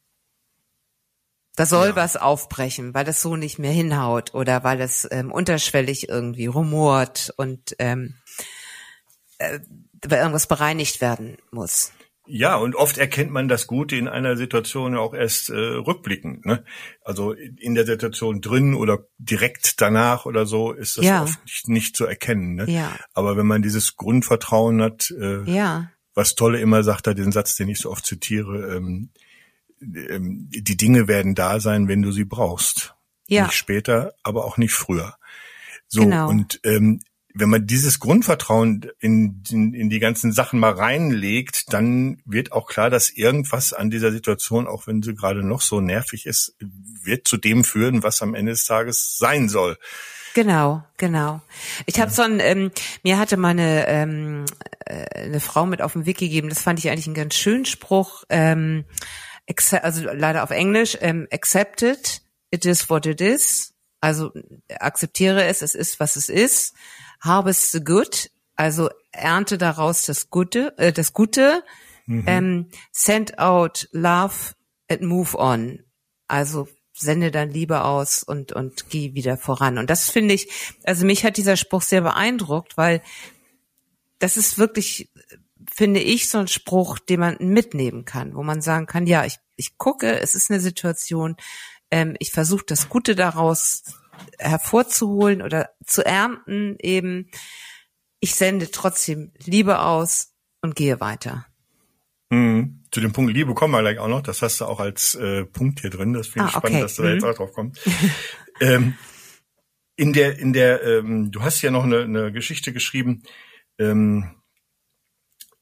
Da 1.55 1.65
soll 1.67 1.89
ja. 1.89 1.95
was 1.95 2.17
aufbrechen, 2.17 2.93
weil 2.95 3.05
das 3.05 3.21
so 3.21 3.35
nicht 3.35 3.59
mehr 3.59 3.71
hinhaut 3.71 4.33
oder 4.33 4.63
weil 4.63 4.81
es 4.81 5.07
ähm, 5.11 5.31
unterschwellig 5.31 6.09
irgendwie 6.09 6.47
rumort 6.47 7.33
und 7.37 7.75
ähm, 7.79 8.15
äh, 9.53 9.59
weil 10.07 10.19
irgendwas 10.19 10.47
bereinigt 10.47 11.01
werden 11.01 11.37
muss. 11.51 11.91
Ja, 12.27 12.55
und 12.55 12.75
oft 12.75 12.97
erkennt 12.97 13.31
man 13.31 13.47
das 13.47 13.67
Gute 13.67 13.95
in 13.97 14.07
einer 14.07 14.35
Situation 14.35 14.97
auch 14.97 15.13
erst 15.13 15.49
äh, 15.49 15.55
rückblickend. 15.55 16.45
Ne? 16.45 16.63
Also 17.03 17.33
in 17.33 17.75
der 17.75 17.85
Situation 17.85 18.41
drin 18.41 18.73
oder 18.73 19.05
direkt 19.19 19.79
danach 19.79 20.25
oder 20.25 20.47
so 20.47 20.71
ist 20.71 20.97
das 20.97 21.05
ja. 21.05 21.23
oft 21.23 21.39
nicht, 21.43 21.67
nicht, 21.67 21.95
zu 21.95 22.05
erkennen. 22.05 22.55
Ne? 22.55 22.65
Ja. 22.67 22.95
Aber 23.13 23.37
wenn 23.37 23.45
man 23.45 23.61
dieses 23.61 23.95
Grundvertrauen 23.95 24.81
hat, 24.81 25.11
äh, 25.11 25.43
ja. 25.43 25.91
was 26.15 26.33
Tolle 26.33 26.59
immer 26.59 26.83
sagt, 26.83 27.05
da 27.05 27.13
den 27.13 27.31
Satz, 27.31 27.55
den 27.55 27.69
ich 27.69 27.79
so 27.79 27.91
oft 27.91 28.05
zitiere, 28.05 28.75
ähm, 28.75 29.11
ähm, 29.81 30.49
die 30.49 30.77
Dinge 30.77 31.07
werden 31.07 31.35
da 31.35 31.59
sein, 31.59 31.87
wenn 31.87 32.01
du 32.01 32.11
sie 32.11 32.25
brauchst. 32.25 32.95
Ja. 33.27 33.45
Nicht 33.45 33.55
später, 33.55 34.15
aber 34.23 34.45
auch 34.45 34.57
nicht 34.57 34.73
früher. 34.73 35.15
So, 35.87 36.01
genau. 36.01 36.29
und 36.29 36.59
ähm, 36.63 37.01
wenn 37.37 37.49
man 37.49 37.67
dieses 37.67 37.99
Grundvertrauen 37.99 38.89
in, 38.99 39.43
in, 39.49 39.73
in 39.73 39.89
die 39.89 39.99
ganzen 39.99 40.31
Sachen 40.31 40.59
mal 40.59 40.71
reinlegt, 40.71 41.73
dann 41.73 42.21
wird 42.25 42.53
auch 42.53 42.65
klar, 42.65 42.89
dass 42.89 43.09
irgendwas 43.09 43.73
an 43.73 43.89
dieser 43.89 44.11
Situation, 44.11 44.67
auch 44.67 44.87
wenn 44.87 45.03
sie 45.03 45.13
gerade 45.13 45.45
noch 45.45 45.61
so 45.61 45.81
nervig 45.81 46.25
ist, 46.25 46.55
wird 47.03 47.27
zu 47.27 47.35
dem 47.37 47.65
führen, 47.65 48.03
was 48.03 48.21
am 48.21 48.35
Ende 48.35 48.53
des 48.53 48.65
Tages 48.65 49.17
sein 49.17 49.49
soll. 49.49 49.77
Genau, 50.33 50.83
genau. 50.97 51.41
Ich 51.85 51.99
habe 51.99 52.11
so 52.11 52.21
ein, 52.21 52.39
ähm, 52.39 52.71
mir 53.03 53.17
hatte 53.17 53.37
meine 53.37 53.87
ähm, 53.87 54.45
äh, 54.85 55.05
eine 55.23 55.39
Frau 55.39 55.65
mit 55.65 55.81
auf 55.81 55.93
den 55.93 56.05
Weg 56.05 56.17
gegeben. 56.17 56.49
Das 56.49 56.61
fand 56.61 56.79
ich 56.79 56.89
eigentlich 56.89 57.07
einen 57.07 57.15
ganz 57.15 57.35
schönen 57.35 57.65
Spruch. 57.65 58.23
Ähm, 58.29 58.85
also 59.81 60.03
leider 60.03 60.43
auf 60.43 60.51
Englisch. 60.51 60.97
Ähm, 61.01 61.27
accepted, 61.31 62.21
it 62.51 62.65
is 62.65 62.89
what 62.89 63.05
it 63.05 63.21
is. 63.21 63.73
Also 64.01 64.31
akzeptiere 64.79 65.45
es, 65.45 65.61
es 65.61 65.73
ist 65.73 65.99
was 65.99 66.15
es 66.15 66.29
ist 66.29 66.75
harvest 67.21 67.71
the 67.71 67.83
good, 67.83 68.29
also 68.55 68.89
ernte 69.11 69.57
daraus 69.57 70.05
das 70.05 70.29
Gute, 70.29 70.77
äh, 70.77 70.91
das 70.91 71.13
Gute, 71.13 71.63
mhm. 72.05 72.23
ähm, 72.27 72.67
send 72.91 73.39
out 73.39 73.87
love 73.91 74.53
and 74.89 75.01
move 75.01 75.37
on. 75.37 75.79
Also 76.27 76.67
sende 76.93 77.29
dann 77.29 77.51
Liebe 77.51 77.83
aus 77.83 78.23
und, 78.23 78.53
und 78.53 78.89
geh 78.89 79.13
wieder 79.13 79.37
voran. 79.37 79.77
Und 79.77 79.89
das 79.89 80.09
finde 80.09 80.33
ich, 80.33 80.49
also 80.83 81.05
mich 81.05 81.25
hat 81.25 81.37
dieser 81.37 81.57
Spruch 81.57 81.81
sehr 81.81 82.01
beeindruckt, 82.01 82.77
weil 82.77 83.01
das 84.19 84.37
ist 84.37 84.57
wirklich, 84.57 85.09
finde 85.69 85.99
ich, 85.99 86.29
so 86.29 86.37
ein 86.37 86.47
Spruch, 86.47 86.99
den 86.99 87.19
man 87.19 87.37
mitnehmen 87.39 88.05
kann, 88.05 88.33
wo 88.35 88.43
man 88.43 88.61
sagen 88.61 88.85
kann, 88.85 89.07
ja, 89.07 89.25
ich, 89.25 89.39
ich 89.57 89.77
gucke, 89.77 90.19
es 90.21 90.35
ist 90.35 90.49
eine 90.49 90.61
Situation, 90.61 91.35
ähm, 91.91 92.15
ich 92.19 92.31
versuche 92.31 92.65
das 92.65 92.87
Gute 92.87 93.15
daraus 93.15 93.83
hervorzuholen 94.39 95.41
oder 95.41 95.69
zu 95.85 96.05
ernten 96.05 96.75
eben. 96.79 97.29
Ich 98.19 98.35
sende 98.35 98.71
trotzdem 98.71 99.31
Liebe 99.45 99.79
aus 99.79 100.33
und 100.61 100.75
gehe 100.75 100.99
weiter. 100.99 101.45
Mhm. 102.29 102.83
Zu 102.91 103.01
dem 103.01 103.13
Punkt 103.13 103.33
Liebe 103.33 103.53
kommen 103.53 103.73
wir 103.73 103.81
gleich 103.81 103.99
auch 103.99 104.07
noch. 104.07 104.21
Das 104.21 104.41
hast 104.41 104.61
du 104.61 104.65
auch 104.65 104.79
als 104.79 105.15
äh, 105.15 105.45
Punkt 105.45 105.81
hier 105.81 105.89
drin. 105.89 106.13
Das 106.13 106.27
finde 106.27 106.49
ich 106.49 106.55
ah, 106.55 106.59
spannend, 106.59 106.83
dass 106.83 106.95
du 106.95 107.03
mhm. 107.03 107.05
da 107.05 107.13
jetzt 107.13 107.23
mhm. 107.23 107.29
auch 107.29 107.35
drauf 107.35 107.53
kommst. 107.53 107.89
ähm, 108.61 108.95
in 109.95 110.13
der, 110.13 110.37
in 110.39 110.53
der, 110.53 110.83
ähm, 110.83 111.31
du 111.31 111.41
hast 111.41 111.61
ja 111.61 111.71
noch 111.71 111.83
eine, 111.83 112.01
eine 112.01 112.31
Geschichte 112.31 112.73
geschrieben, 112.73 113.23
ähm, 113.79 114.35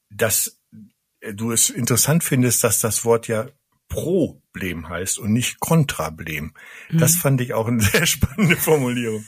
dass 0.09 0.61
du 1.33 1.51
es 1.51 1.69
interessant 1.69 2.23
findest, 2.23 2.63
dass 2.63 2.79
das 2.79 3.05
Wort 3.05 3.27
ja 3.27 3.47
Problem 3.93 4.89
heißt 4.89 5.19
und 5.19 5.33
nicht 5.33 5.59
Kontrablem. 5.59 6.53
Mhm. 6.89 6.97
Das 6.97 7.15
fand 7.15 7.39
ich 7.41 7.53
auch 7.53 7.67
eine 7.67 7.81
sehr 7.81 8.05
spannende 8.07 8.57
Formulierung. 8.57 9.23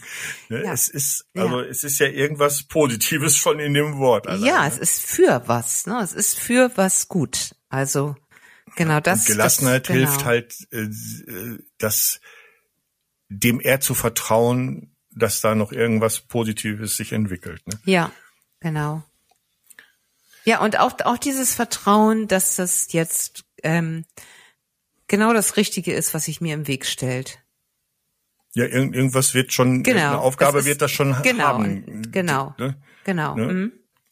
Ne, 0.50 0.63
ja. 0.63 0.74
Es 0.74 0.88
ist, 0.88 1.25
also 1.36 1.62
ja. 1.62 1.67
es 1.67 1.84
ist 1.84 2.00
ja 2.00 2.07
irgendwas 2.07 2.63
Positives 2.63 3.38
schon 3.38 3.60
in 3.60 3.75
dem 3.75 3.98
Wort. 3.98 4.27
Allein, 4.27 4.43
ja, 4.43 4.67
es 4.67 4.79
ist 4.79 5.05
für 5.05 5.43
was, 5.45 5.86
ne? 5.86 6.00
Es 6.01 6.13
ist 6.13 6.39
für 6.39 6.72
was 6.75 7.07
gut. 7.07 7.55
Also, 7.69 8.15
genau 8.75 9.00
das. 9.00 9.22
Und 9.22 9.27
Gelassenheit 9.27 9.88
das, 9.88 9.95
genau. 9.95 10.10
hilft 10.10 10.25
halt, 10.25 10.67
äh, 10.72 10.88
das, 11.77 12.19
dem 13.29 13.62
eher 13.62 13.79
zu 13.79 13.93
vertrauen, 13.93 14.95
dass 15.12 15.41
da 15.41 15.53
noch 15.53 15.72
irgendwas 15.72 16.22
Positives 16.22 16.98
sich 16.98 17.13
entwickelt. 17.13 17.65
Ne? 17.67 17.79
Ja, 17.86 18.12
genau. 18.60 19.03
Ja, 20.43 20.60
und 20.60 20.79
auch, 20.79 20.93
auch 21.05 21.17
dieses 21.17 21.53
Vertrauen, 21.53 22.27
dass 22.27 22.55
das 22.55 22.91
jetzt 22.93 23.45
ähm, 23.63 24.05
genau 25.07 25.33
das 25.33 25.57
Richtige 25.57 25.93
ist, 25.93 26.13
was 26.13 26.25
sich 26.25 26.41
mir 26.41 26.53
im 26.53 26.67
Weg 26.67 26.85
stellt. 26.85 27.39
Ja, 28.53 28.65
irgend, 28.65 28.95
irgendwas 28.95 29.33
wird 29.33 29.51
schon, 29.51 29.83
genau, 29.83 30.00
eine 30.00 30.19
Aufgabe 30.19 30.59
ist, 30.59 30.65
wird 30.65 30.81
das 30.81 30.91
schon 30.91 31.15
genau, 31.24 31.43
haben. 31.43 32.09
Genau, 32.12 32.55
ne? 32.57 32.81
genau. 33.03 33.35
Ne? 33.35 33.53
Mhm. 33.53 33.71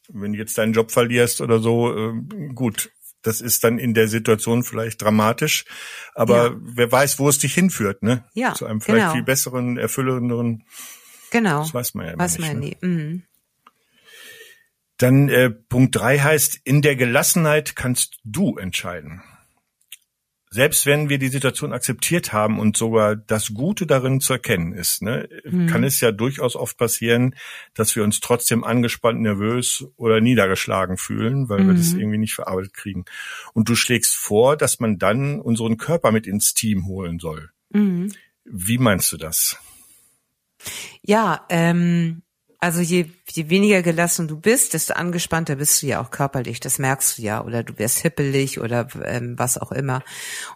Wenn 0.09 0.33
du 0.33 0.37
jetzt 0.37 0.57
deinen 0.57 0.73
Job 0.73 0.91
verlierst 0.91 1.39
oder 1.39 1.59
so, 1.59 1.95
äh, 1.95 2.13
gut, 2.53 2.91
das 3.21 3.39
ist 3.39 3.63
dann 3.63 3.79
in 3.79 3.93
der 3.93 4.09
Situation 4.09 4.65
vielleicht 4.65 5.01
dramatisch, 5.01 5.63
aber 6.13 6.47
ja. 6.47 6.55
wer 6.59 6.91
weiß, 6.91 7.19
wo 7.19 7.29
es 7.29 7.39
dich 7.39 7.53
hinführt, 7.53 8.03
ne? 8.03 8.25
Ja, 8.33 8.53
Zu 8.53 8.65
einem 8.65 8.81
vielleicht 8.81 9.03
genau. 9.03 9.13
viel 9.13 9.23
besseren, 9.23 9.77
erfüllenderen. 9.77 10.65
Genau. 11.31 11.59
Das 11.61 11.73
weiß 11.73 11.93
man 11.93 12.05
ja 12.05 12.11
immer 12.11 12.23
weiß 12.23 12.37
nicht. 12.39 12.47
Man 12.49 12.59
ne? 12.59 12.65
nie. 12.65 12.77
Mhm. 12.81 13.23
Dann 14.97 15.29
äh, 15.29 15.49
Punkt 15.49 15.95
drei 15.95 16.19
heißt, 16.19 16.59
in 16.65 16.81
der 16.81 16.97
Gelassenheit 16.97 17.77
kannst 17.77 18.19
du 18.25 18.57
entscheiden 18.57 19.23
selbst 20.53 20.85
wenn 20.85 21.09
wir 21.09 21.17
die 21.17 21.29
Situation 21.29 21.73
akzeptiert 21.73 22.31
haben 22.31 22.59
und 22.59 22.77
sogar 22.77 23.15
das 23.15 23.55
Gute 23.55 23.87
darin 23.87 24.21
zu 24.21 24.33
erkennen 24.33 24.71
ist, 24.71 25.01
ne, 25.01 25.27
mhm. 25.45 25.65
kann 25.65 25.83
es 25.83 25.99
ja 25.99 26.11
durchaus 26.11 26.55
oft 26.55 26.77
passieren, 26.77 27.35
dass 27.73 27.95
wir 27.95 28.03
uns 28.03 28.19
trotzdem 28.19 28.63
angespannt, 28.63 29.19
nervös 29.19 29.83
oder 29.95 30.21
niedergeschlagen 30.21 30.97
fühlen, 30.97 31.49
weil 31.49 31.61
mhm. 31.61 31.67
wir 31.67 31.73
das 31.73 31.93
mhm. 31.93 32.01
irgendwie 32.01 32.17
nicht 32.19 32.35
verarbeitet 32.35 32.75
kriegen. 32.75 33.05
Und 33.53 33.67
du 33.67 33.75
schlägst 33.75 34.15
vor, 34.15 34.55
dass 34.55 34.79
man 34.79 34.99
dann 34.99 35.39
unseren 35.39 35.77
Körper 35.77 36.11
mit 36.11 36.27
ins 36.27 36.53
Team 36.53 36.85
holen 36.85 37.17
soll. 37.17 37.49
Mhm. 37.71 38.11
Wie 38.45 38.77
meinst 38.77 39.11
du 39.11 39.17
das? 39.17 39.57
Ja, 41.01 41.47
ähm, 41.49 42.21
also 42.63 42.79
je, 42.79 43.09
je 43.29 43.49
weniger 43.49 43.81
gelassen 43.81 44.29
du 44.29 44.39
bist, 44.39 44.73
desto 44.73 44.93
angespannter 44.93 45.57
bist 45.57 45.81
du 45.81 45.87
ja 45.87 46.01
auch 46.01 46.11
körperlich. 46.11 46.61
Das 46.61 46.79
merkst 46.79 47.17
du 47.17 47.21
ja. 47.21 47.43
Oder 47.43 47.61
du 47.61 47.77
wirst 47.77 47.99
hippelig 47.99 48.61
oder 48.61 48.87
ähm, 49.03 49.37
was 49.37 49.57
auch 49.57 49.73
immer. 49.73 50.01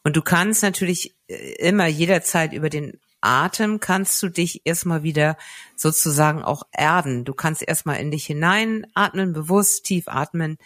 Und 0.04 0.16
du 0.16 0.22
kannst 0.22 0.64
natürlich 0.64 1.18
äh, 1.28 1.56
immer 1.60 1.86
jederzeit 1.88 2.54
über 2.54 2.70
den 2.70 2.98
Atem 3.20 3.82
kannst 3.82 4.24
du 4.24 4.30
dich 4.30 4.62
erstmal 4.64 5.04
wieder 5.04 5.38
sozusagen 5.76 6.44
auch 6.44 6.64
erden. 6.72 7.26
Du 7.26 7.34
kannst 7.34 7.62
erstmal 7.62 8.00
in 8.00 8.10
dich 8.10 8.26
hineinatmen, 8.26 9.34
bewusst 9.34 9.84
tief 9.84 10.08
atmen, 10.08 10.58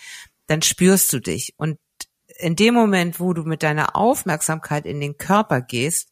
dann 0.45 0.61
spürst 0.61 1.11
du 1.11 1.19
dich. 1.19 1.55
Und 1.57 1.79
in 2.37 2.55
dem 2.55 2.75
Moment, 2.75 3.19
wo 3.19 3.33
du 3.33 3.43
mit 3.43 3.63
deiner 3.63 3.95
Aufmerksamkeit 3.95 4.85
in 4.85 4.99
den 4.99 5.17
Körper 5.17 5.61
gehst, 5.61 6.09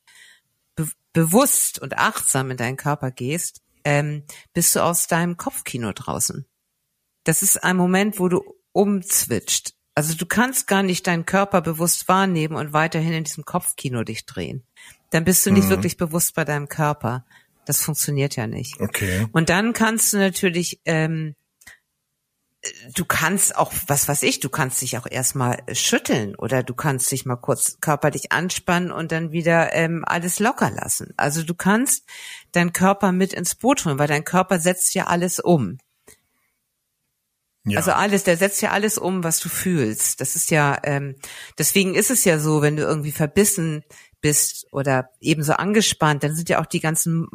be 0.75 0.87
bewusst 1.13 1.77
und 1.77 1.99
achtsam 1.99 2.49
in 2.49 2.57
deinen 2.57 2.77
Körper 2.77 3.11
gehst, 3.11 3.61
ähm, 3.83 4.23
bist 4.53 4.75
du 4.75 4.83
aus 4.83 5.07
deinem 5.07 5.37
Kopfkino 5.37 5.91
draußen. 5.93 6.45
Das 7.23 7.41
ist 7.41 7.63
ein 7.63 7.77
Moment, 7.77 8.19
wo 8.19 8.27
du 8.27 8.43
umzwitscht. 8.71 9.73
Also 9.95 10.15
du 10.15 10.25
kannst 10.25 10.67
gar 10.67 10.83
nicht 10.83 11.07
deinen 11.07 11.25
Körper 11.25 11.61
bewusst 11.61 12.07
wahrnehmen 12.07 12.55
und 12.55 12.73
weiterhin 12.73 13.13
in 13.13 13.23
diesem 13.23 13.43
Kopfkino 13.43 14.03
dich 14.03 14.25
drehen. 14.25 14.63
Dann 15.09 15.25
bist 15.25 15.45
du 15.45 15.51
nicht 15.51 15.65
mhm. 15.65 15.71
wirklich 15.71 15.97
bewusst 15.97 16.35
bei 16.35 16.45
deinem 16.45 16.69
Körper. 16.69 17.25
Das 17.65 17.81
funktioniert 17.81 18.35
ja 18.35 18.47
nicht. 18.47 18.79
Okay. 18.79 19.27
Und 19.31 19.49
dann 19.49 19.73
kannst 19.73 20.13
du 20.13 20.17
natürlich 20.17 20.79
ähm, 20.85 21.35
du 22.93 23.05
kannst 23.05 23.55
auch, 23.55 23.71
was 23.87 24.07
weiß 24.07 24.23
ich, 24.23 24.39
du 24.39 24.49
kannst 24.49 24.81
dich 24.81 24.97
auch 24.97 25.07
erstmal 25.09 25.63
schütteln 25.71 26.35
oder 26.35 26.61
du 26.63 26.73
kannst 26.73 27.11
dich 27.11 27.25
mal 27.25 27.37
kurz 27.37 27.77
körperlich 27.79 28.31
anspannen 28.31 28.91
und 28.91 29.11
dann 29.11 29.31
wieder 29.31 29.73
ähm, 29.73 30.03
alles 30.05 30.39
locker 30.39 30.69
lassen. 30.69 31.13
Also 31.15 31.43
du 31.43 31.53
kannst 31.53 32.05
deinen 32.51 32.73
Körper 32.73 33.11
mit 33.11 33.33
ins 33.33 33.55
Boot 33.55 33.85
holen, 33.85 33.99
weil 33.99 34.07
dein 34.07 34.25
Körper 34.25 34.59
setzt 34.59 34.93
ja 34.93 35.07
alles 35.07 35.39
um. 35.39 35.77
Ja. 37.65 37.77
Also 37.77 37.91
alles, 37.91 38.23
der 38.23 38.35
setzt 38.35 38.61
ja 38.61 38.71
alles 38.71 38.97
um, 38.97 39.23
was 39.23 39.39
du 39.39 39.47
fühlst. 39.47 40.19
Das 40.21 40.35
ist 40.35 40.51
ja, 40.51 40.77
ähm, 40.83 41.15
deswegen 41.57 41.95
ist 41.95 42.09
es 42.09 42.25
ja 42.25 42.39
so, 42.39 42.61
wenn 42.61 42.75
du 42.75 42.83
irgendwie 42.83 43.11
verbissen 43.11 43.83
bist 44.21 44.67
oder 44.71 45.11
ebenso 45.21 45.53
angespannt, 45.53 46.23
dann 46.23 46.35
sind 46.35 46.49
ja 46.49 46.59
auch 46.61 46.65
die 46.65 46.79
ganzen 46.81 47.27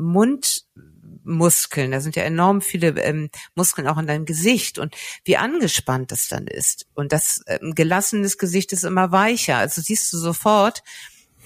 Mundmuskeln, 1.25 1.90
da 1.90 2.00
sind 2.00 2.16
ja 2.16 2.23
enorm 2.23 2.61
viele 2.61 2.88
ähm, 3.02 3.31
Muskeln 3.54 3.88
auch 3.88 3.99
in 3.99 4.07
deinem 4.07 4.25
Gesicht 4.25 4.78
und 4.78 4.95
wie 5.25 5.37
angespannt 5.37 6.12
das 6.12 6.28
dann 6.28 6.47
ist. 6.47 6.87
Und 6.95 7.12
das 7.12 7.43
ähm, 7.47 7.75
gelassenes 7.75 8.38
Gesicht 8.38 8.73
ist 8.73 8.85
immer 8.85 9.11
weicher. 9.11 9.57
Also 9.57 9.81
siehst 9.81 10.12
du 10.12 10.19
sofort, 10.19 10.83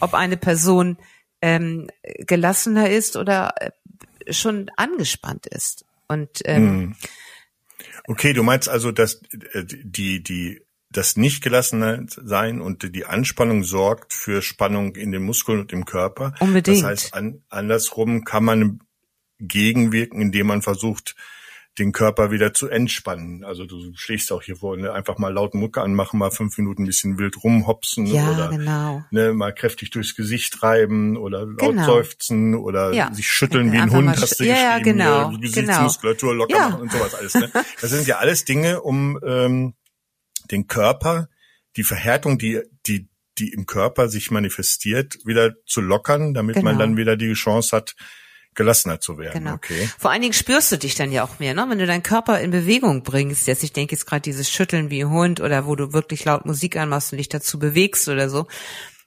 ob 0.01 0.15
eine 0.15 0.37
Person 0.37 0.99
ähm, 1.41 1.89
gelassener 2.19 2.91
ist 2.91 3.17
oder 3.17 3.55
äh, 3.61 4.33
schon 4.33 4.71
angespannt 4.77 5.47
ist. 5.47 5.85
Und 6.09 6.41
ähm, 6.45 6.69
hm. 6.69 6.97
Okay, 8.07 8.33
du 8.33 8.43
meinst 8.43 8.69
also, 8.69 8.91
dass 8.91 9.21
äh, 9.53 9.65
die, 9.65 10.23
die, 10.23 10.63
das 10.91 11.17
nicht 11.17 11.43
gelassene 11.43 12.07
sein 12.09 12.61
und 12.61 12.95
die 12.95 13.05
Anspannung 13.05 13.63
sorgt 13.63 14.15
für 14.15 14.41
Spannung 14.41 14.97
in 14.97 15.13
den 15.13 15.23
Muskeln 15.23 15.61
und 15.61 15.73
im 15.73 15.85
Körper. 15.85 16.35
Unbedingt. 16.41 16.79
Das 16.79 16.85
heißt, 16.85 17.15
an, 17.15 17.43
andersrum 17.51 18.25
kann 18.25 18.45
man 18.45 18.81
gegenwirken, 19.39 20.21
indem 20.21 20.49
man 20.49 20.63
versucht, 20.63 21.15
den 21.79 21.93
Körper 21.93 22.31
wieder 22.31 22.53
zu 22.53 22.69
entspannen. 22.69 23.45
Also 23.45 23.65
du 23.65 23.93
schlägst 23.95 24.33
auch 24.33 24.43
hier 24.43 24.57
vor, 24.57 24.77
ne, 24.77 24.93
einfach 24.93 25.19
mal 25.19 25.33
laut 25.33 25.55
Mucke 25.55 25.81
anmachen, 25.81 26.19
mal 26.19 26.31
fünf 26.31 26.59
Minuten 26.59 26.83
ein 26.83 26.87
bisschen 26.87 27.19
wild 27.19 27.43
rumhopsen 27.43 28.07
ja, 28.07 28.31
oder 28.33 28.49
genau. 28.49 29.05
ne, 29.11 29.33
mal 29.33 29.53
kräftig 29.53 29.91
durchs 29.91 30.17
Gesicht 30.17 30.63
reiben 30.63 31.17
oder 31.17 31.47
laut 31.47 31.59
genau. 31.59 31.87
seufzen 31.87 32.55
oder 32.55 32.93
ja. 32.93 33.13
sich 33.15 33.29
schütteln 33.29 33.73
wie 33.73 33.79
ein 33.79 33.93
Hund, 33.93 34.09
hast 34.09 34.41
du 34.41 34.45
ja, 34.45 34.79
geschrieben, 34.79 34.99
ja, 34.99 35.07
genau. 35.07 35.31
Ne, 35.31 35.39
Gesichtsmuskulatur 35.41 36.35
locker 36.35 36.57
ja. 36.57 36.69
machen 36.69 36.83
und 36.83 36.93
sowas 36.93 37.15
alles. 37.15 37.35
Ne? 37.35 37.51
Das 37.81 37.91
sind 37.91 38.07
ja 38.07 38.19
alles 38.19 38.45
Dinge, 38.45 38.81
um 38.83 39.19
ähm, 39.25 39.75
den 40.51 40.67
Körper, 40.67 41.29
die 41.77 41.85
Verhärtung, 41.85 42.39
die, 42.39 42.61
die, 42.87 43.09
die 43.39 43.53
im 43.53 43.67
Körper 43.67 44.09
sich 44.09 44.31
manifestiert, 44.31 45.19
wieder 45.25 45.55
zu 45.65 45.81
lockern, 45.81 46.35
damit 46.35 46.57
genau. 46.57 46.71
man 46.71 46.79
dann 46.79 46.97
wieder 46.97 47.17
die 47.17 47.33
Chance 47.35 47.77
hat, 47.77 47.95
gelassener 48.59 49.01
zu 49.01 49.17
werden. 49.17 49.45
Genau. 49.45 49.55
Okay. 49.55 49.89
Vor 49.99 50.11
allen 50.11 50.21
Dingen 50.21 50.35
spürst 50.35 50.71
du 50.73 50.77
dich 50.77 50.97
dann 50.97 51.13
ja 51.13 51.25
auch 51.25 51.39
mehr, 51.39 51.55
ne? 51.55 51.65
Wenn 51.69 51.79
du 51.79 51.87
deinen 51.87 52.03
Körper 52.03 52.41
in 52.41 52.51
Bewegung 52.51 53.05
bringst, 53.05 53.47
jetzt 53.47 53.63
ich 53.63 53.73
denke 53.73 53.95
jetzt 53.95 54.05
gerade 54.05 54.21
dieses 54.21 54.51
Schütteln 54.51 54.91
wie 54.91 55.05
Hund 55.05 55.41
oder 55.41 55.65
wo 55.67 55.77
du 55.77 55.93
wirklich 55.93 56.25
laut 56.25 56.45
Musik 56.45 56.77
anmachst 56.77 57.13
und 57.13 57.19
dich 57.19 57.29
dazu 57.29 57.59
bewegst 57.59 58.09
oder 58.09 58.29
so, 58.29 58.47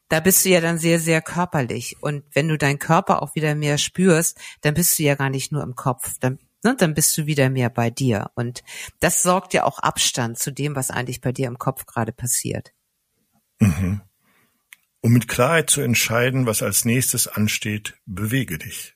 da 0.07 0.21
bist 0.21 0.45
du 0.45 0.49
ja 0.49 0.61
dann 0.61 0.79
sehr, 0.79 0.99
sehr 0.99 1.21
körperlich. 1.21 1.97
Und 2.01 2.23
wenn 2.33 2.47
du 2.47 2.57
deinen 2.57 2.79
Körper 2.79 3.21
auch 3.21 3.35
wieder 3.35 3.53
mehr 3.53 3.77
spürst, 3.77 4.39
dann 4.61 4.73
bist 4.73 4.97
du 4.97 5.03
ja 5.03 5.15
gar 5.15 5.29
nicht 5.29 5.51
nur 5.51 5.63
im 5.63 5.75
Kopf. 5.75 6.13
Dann, 6.21 6.39
ne, 6.63 6.75
dann 6.77 6.93
bist 6.93 7.17
du 7.17 7.25
wieder 7.25 7.49
mehr 7.49 7.69
bei 7.69 7.89
dir. 7.89 8.31
Und 8.35 8.63
das 9.01 9.21
sorgt 9.21 9.53
ja 9.53 9.65
auch 9.65 9.79
Abstand 9.79 10.39
zu 10.39 10.51
dem, 10.51 10.77
was 10.77 10.91
eigentlich 10.91 11.19
bei 11.19 11.33
dir 11.33 11.47
im 11.47 11.57
Kopf 11.57 11.85
gerade 11.85 12.13
passiert. 12.13 12.71
Mhm. 13.59 14.01
Um 15.01 15.11
mit 15.11 15.27
Klarheit 15.27 15.69
zu 15.69 15.81
entscheiden, 15.81 16.45
was 16.45 16.63
als 16.63 16.85
nächstes 16.85 17.27
ansteht, 17.27 17.95
bewege 18.05 18.57
dich. 18.57 18.95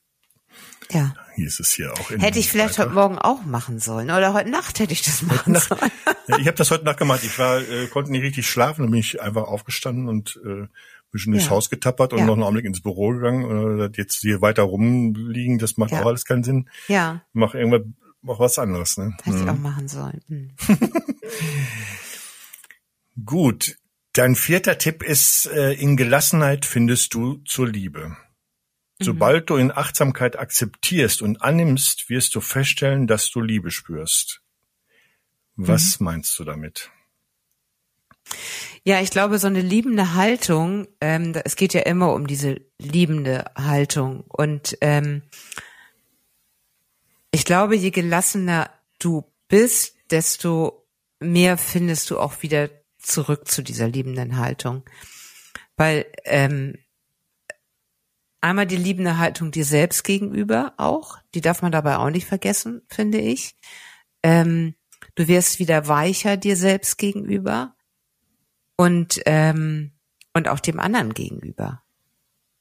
Ja. 0.91 1.13
Hieß 1.35 1.59
es 1.59 1.73
hier 1.73 1.91
auch. 1.93 2.09
Hätte 2.11 2.39
ich 2.39 2.49
vielleicht 2.49 2.79
heute 2.79 2.91
Morgen 2.91 3.17
auch 3.19 3.43
machen 3.43 3.79
sollen 3.79 4.09
oder 4.09 4.33
heute 4.33 4.49
Nacht 4.49 4.79
hätte 4.79 4.93
ich 4.93 5.01
das 5.01 5.21
machen 5.21 5.53
Nacht, 5.53 5.67
sollen. 5.69 5.91
Ja, 6.27 6.37
ich 6.37 6.47
habe 6.47 6.55
das 6.57 6.71
heute 6.71 6.85
Nacht 6.85 6.97
gemacht. 6.97 7.21
Ich 7.23 7.37
war, 7.37 7.59
äh, 7.59 7.87
konnte 7.87 8.11
nicht 8.11 8.21
richtig 8.23 8.47
schlafen, 8.47 8.83
dann 8.83 8.91
bin 8.91 8.99
ich 9.01 9.21
einfach 9.21 9.43
aufgestanden 9.43 10.07
und 10.07 10.39
äh, 10.45 10.67
bisschen 11.11 11.33
durchs 11.33 11.45
Ja. 11.45 11.51
Haus 11.51 11.69
getappert 11.69 12.13
und 12.13 12.19
Ja. 12.19 12.25
noch 12.25 12.33
einen 12.33 12.43
Augenblick 12.43 12.65
ins 12.65 12.81
Büro 12.81 13.09
gegangen. 13.09 13.79
Äh, 13.81 13.89
jetzt 13.97 14.21
hier 14.21 14.41
weiter 14.41 14.63
rumliegen, 14.63 15.59
das 15.59 15.77
macht 15.77 15.93
auch 15.93 16.05
alles 16.05 16.25
keinen 16.25 16.43
Sinn. 16.43 16.69
Ja, 16.87 17.21
Mach 17.33 17.53
irgendwas, 17.53 17.81
mach 18.21 18.39
was 18.39 18.57
anderes. 18.57 18.97
Ne? 18.97 19.15
hätte 19.23 19.37
ich 19.37 19.43
Mhm. 19.43 19.49
auch 19.49 19.57
machen 19.59 19.87
sollen. 19.87 20.21
Hm. 20.27 20.51
Gut. 23.25 23.77
Dein 24.13 24.35
vierter 24.35 24.77
Tipp 24.77 25.03
ist, 25.03 25.45
äh, 25.47 25.73
in 25.73 25.97
Gelassenheit 25.97 26.65
findest 26.65 27.13
du 27.13 27.35
zur 27.45 27.67
Liebe. 27.67 28.15
Sobald 28.99 29.49
du 29.49 29.57
in 29.57 29.71
Achtsamkeit 29.71 30.39
akzeptierst 30.39 31.21
und 31.21 31.41
annimmst, 31.41 32.09
wirst 32.09 32.33
du 32.35 32.41
feststellen, 32.41 33.07
dass 33.07 33.29
du 33.29 33.41
Liebe 33.41 33.71
spürst. 33.71 34.41
Was 35.57 35.99
meinst 35.99 36.37
du 36.39 36.43
damit? 36.45 36.91
Ja, 38.83 39.01
ich 39.01 39.09
glaube, 39.09 39.39
so 39.39 39.47
eine 39.47 39.61
liebende 39.61 40.13
Haltung, 40.13 40.87
ähm, 41.01 41.33
es 41.43 41.55
geht 41.55 41.73
ja 41.73 41.81
immer 41.81 42.13
um 42.13 42.27
diese 42.27 42.61
liebende 42.79 43.45
Haltung. 43.57 44.23
Und 44.27 44.77
ähm, 44.81 45.23
ich 47.31 47.45
glaube, 47.45 47.75
je 47.75 47.91
gelassener 47.91 48.69
du 48.99 49.25
bist, 49.47 49.97
desto 50.11 50.87
mehr 51.19 51.57
findest 51.57 52.09
du 52.09 52.19
auch 52.19 52.43
wieder 52.43 52.69
zurück 52.99 53.47
zu 53.47 53.61
dieser 53.61 53.87
liebenden 53.87 54.37
Haltung. 54.37 54.83
Weil 55.77 56.05
ähm, 56.23 56.77
einmal 58.45 58.67
die 58.67 58.77
liebende 58.77 59.17
Haltung 59.17 59.49
dir 59.49 59.65
selbst 59.65 60.03
gegenüber 60.03 60.73
auch, 60.77 61.17
die 61.33 61.41
darf 61.41 61.63
man 61.63 61.71
dabei 61.71 61.97
auch 61.97 62.11
nicht 62.11 62.27
vergessen, 62.27 62.83
finde 62.87 63.17
ich. 63.17 63.55
Ähm, 64.21 64.75
du 65.15 65.27
wirst 65.27 65.57
wieder 65.57 65.87
weicher 65.87 66.37
dir 66.37 66.55
selbst 66.55 66.97
gegenüber 66.97 67.75
und 68.77 69.19
ähm, 69.25 69.91
und 70.33 70.47
auch 70.47 70.59
dem 70.59 70.79
anderen 70.79 71.13
gegenüber. 71.13 71.81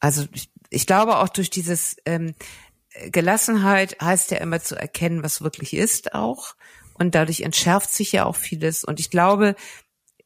Also 0.01 0.27
ich, 0.33 0.51
ich 0.71 0.87
glaube 0.87 1.19
auch 1.19 1.29
durch 1.29 1.51
dieses 1.51 1.97
ähm, 2.07 2.35
Gelassenheit 3.11 4.01
heißt 4.01 4.31
ja 4.31 4.39
immer 4.39 4.61
zu 4.61 4.77
erkennen, 4.77 5.23
was 5.23 5.43
wirklich 5.43 5.75
ist 5.75 6.15
auch 6.15 6.55
und 6.95 7.15
dadurch 7.15 7.43
entschärft 7.43 7.93
sich 7.93 8.13
ja 8.13 8.25
auch 8.25 8.37
vieles 8.37 8.85
und 8.85 9.01
ich 9.01 9.11
glaube, 9.11 9.55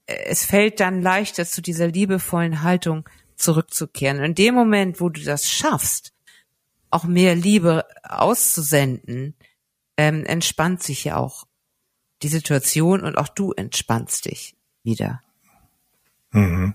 äh, 0.06 0.14
es 0.26 0.44
fällt 0.44 0.78
dann 0.78 1.02
leichter 1.02 1.46
zu 1.46 1.62
dieser 1.62 1.88
liebevollen 1.88 2.62
Haltung 2.62 3.08
zurückzukehren. 3.38 4.18
Und 4.18 4.24
in 4.24 4.34
dem 4.34 4.54
Moment, 4.54 5.00
wo 5.00 5.08
du 5.08 5.22
das 5.22 5.50
schaffst, 5.50 6.12
auch 6.90 7.04
mehr 7.04 7.34
Liebe 7.34 7.86
auszusenden, 8.02 9.34
ähm, 9.96 10.24
entspannt 10.24 10.82
sich 10.82 11.04
ja 11.04 11.16
auch 11.16 11.46
die 12.22 12.28
Situation 12.28 13.02
und 13.02 13.16
auch 13.16 13.28
du 13.28 13.52
entspannst 13.52 14.24
dich 14.24 14.56
wieder. 14.82 15.22
Mhm. 16.30 16.74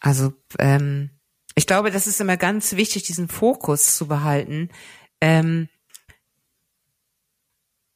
Also 0.00 0.34
ähm, 0.58 1.10
ich 1.54 1.66
glaube, 1.66 1.90
das 1.90 2.06
ist 2.06 2.20
immer 2.20 2.36
ganz 2.36 2.76
wichtig, 2.76 3.04
diesen 3.04 3.28
Fokus 3.28 3.96
zu 3.96 4.06
behalten. 4.06 4.68
Ähm, 5.20 5.68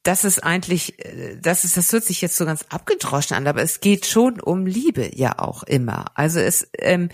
das 0.03 0.25
ist 0.25 0.43
eigentlich, 0.43 1.03
äh, 1.05 1.37
das 1.41 1.63
ist, 1.63 1.77
das 1.77 1.91
hört 1.91 2.03
sich 2.03 2.21
jetzt 2.21 2.37
so 2.37 2.45
ganz 2.45 2.65
abgedroschen 2.69 3.35
an, 3.35 3.47
aber 3.47 3.61
es 3.61 3.79
geht 3.79 4.05
schon 4.05 4.39
um 4.39 4.65
Liebe 4.65 5.11
ja 5.15 5.39
auch 5.39 5.63
immer. 5.63 6.05
Also 6.15 6.39
es, 6.39 6.69
ähm, 6.77 7.09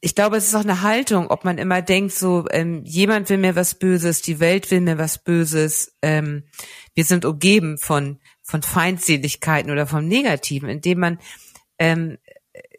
ich 0.00 0.14
glaube, 0.14 0.36
es 0.36 0.46
ist 0.46 0.54
auch 0.54 0.60
eine 0.60 0.82
Haltung, 0.82 1.28
ob 1.28 1.44
man 1.44 1.58
immer 1.58 1.82
denkt, 1.82 2.12
so 2.12 2.46
ähm, 2.50 2.84
jemand 2.84 3.28
will 3.28 3.38
mir 3.38 3.56
was 3.56 3.74
Böses, 3.74 4.22
die 4.22 4.38
Welt 4.38 4.70
will 4.70 4.80
mir 4.80 4.98
was 4.98 5.18
Böses, 5.18 5.94
ähm, 6.02 6.44
wir 6.94 7.04
sind 7.04 7.24
umgeben 7.24 7.78
von 7.78 8.20
von 8.46 8.62
Feindseligkeiten 8.62 9.72
oder 9.72 9.86
vom 9.86 10.06
Negativen, 10.06 10.68
indem 10.68 11.00
man 11.00 11.18
ähm, 11.78 12.16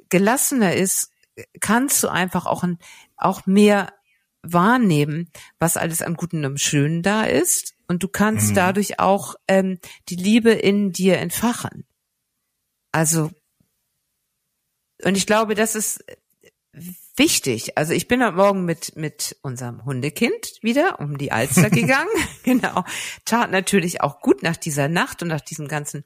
gelassener 0.10 0.74
ist, 0.74 1.12
kannst 1.60 2.02
du 2.04 2.08
einfach 2.08 2.46
auch 2.46 2.63
ein, 2.63 2.80
auch 3.17 3.46
mehr 3.46 3.93
wahrnehmen, 4.41 5.30
was 5.60 5.76
alles 5.76 6.02
an 6.02 6.15
Guten 6.15 6.46
und 6.46 6.62
Schönen 6.62 7.04
da 7.04 7.24
ist, 7.24 7.76
und 7.88 8.04
du 8.04 8.08
kannst 8.08 8.52
Mhm. 8.52 8.56
dadurch 8.56 9.00
auch 9.00 9.36
ähm, 9.47 9.80
die 10.10 10.15
Liebe 10.15 10.52
in 10.52 10.91
dir 10.91 11.17
entfachen. 11.17 11.86
Also 12.91 13.32
und 15.04 15.15
ich 15.15 15.28
glaube, 15.28 15.54
das 15.54 15.76
ist 15.76 16.04
wichtig. 17.15 17.78
Also 17.78 17.93
ich 17.93 18.08
bin 18.08 18.23
heute 18.23 18.36
Morgen 18.36 18.65
mit 18.65 18.95
mit 18.95 19.38
unserem 19.41 19.86
Hundekind 19.86 20.54
wieder 20.62 21.00
um 21.00 21.17
die 21.17 21.32
Alster 21.32 21.69
gegangen. 21.71 22.10
genau. 22.43 22.84
Tat 23.26 23.52
natürlich 23.52 24.02
auch 24.02 24.19
gut 24.21 24.43
nach 24.43 24.58
dieser 24.58 24.88
Nacht 24.88 25.21
und 25.21 25.30
nach 25.30 25.41
diesem 25.41 25.67
ganzen 25.67 26.04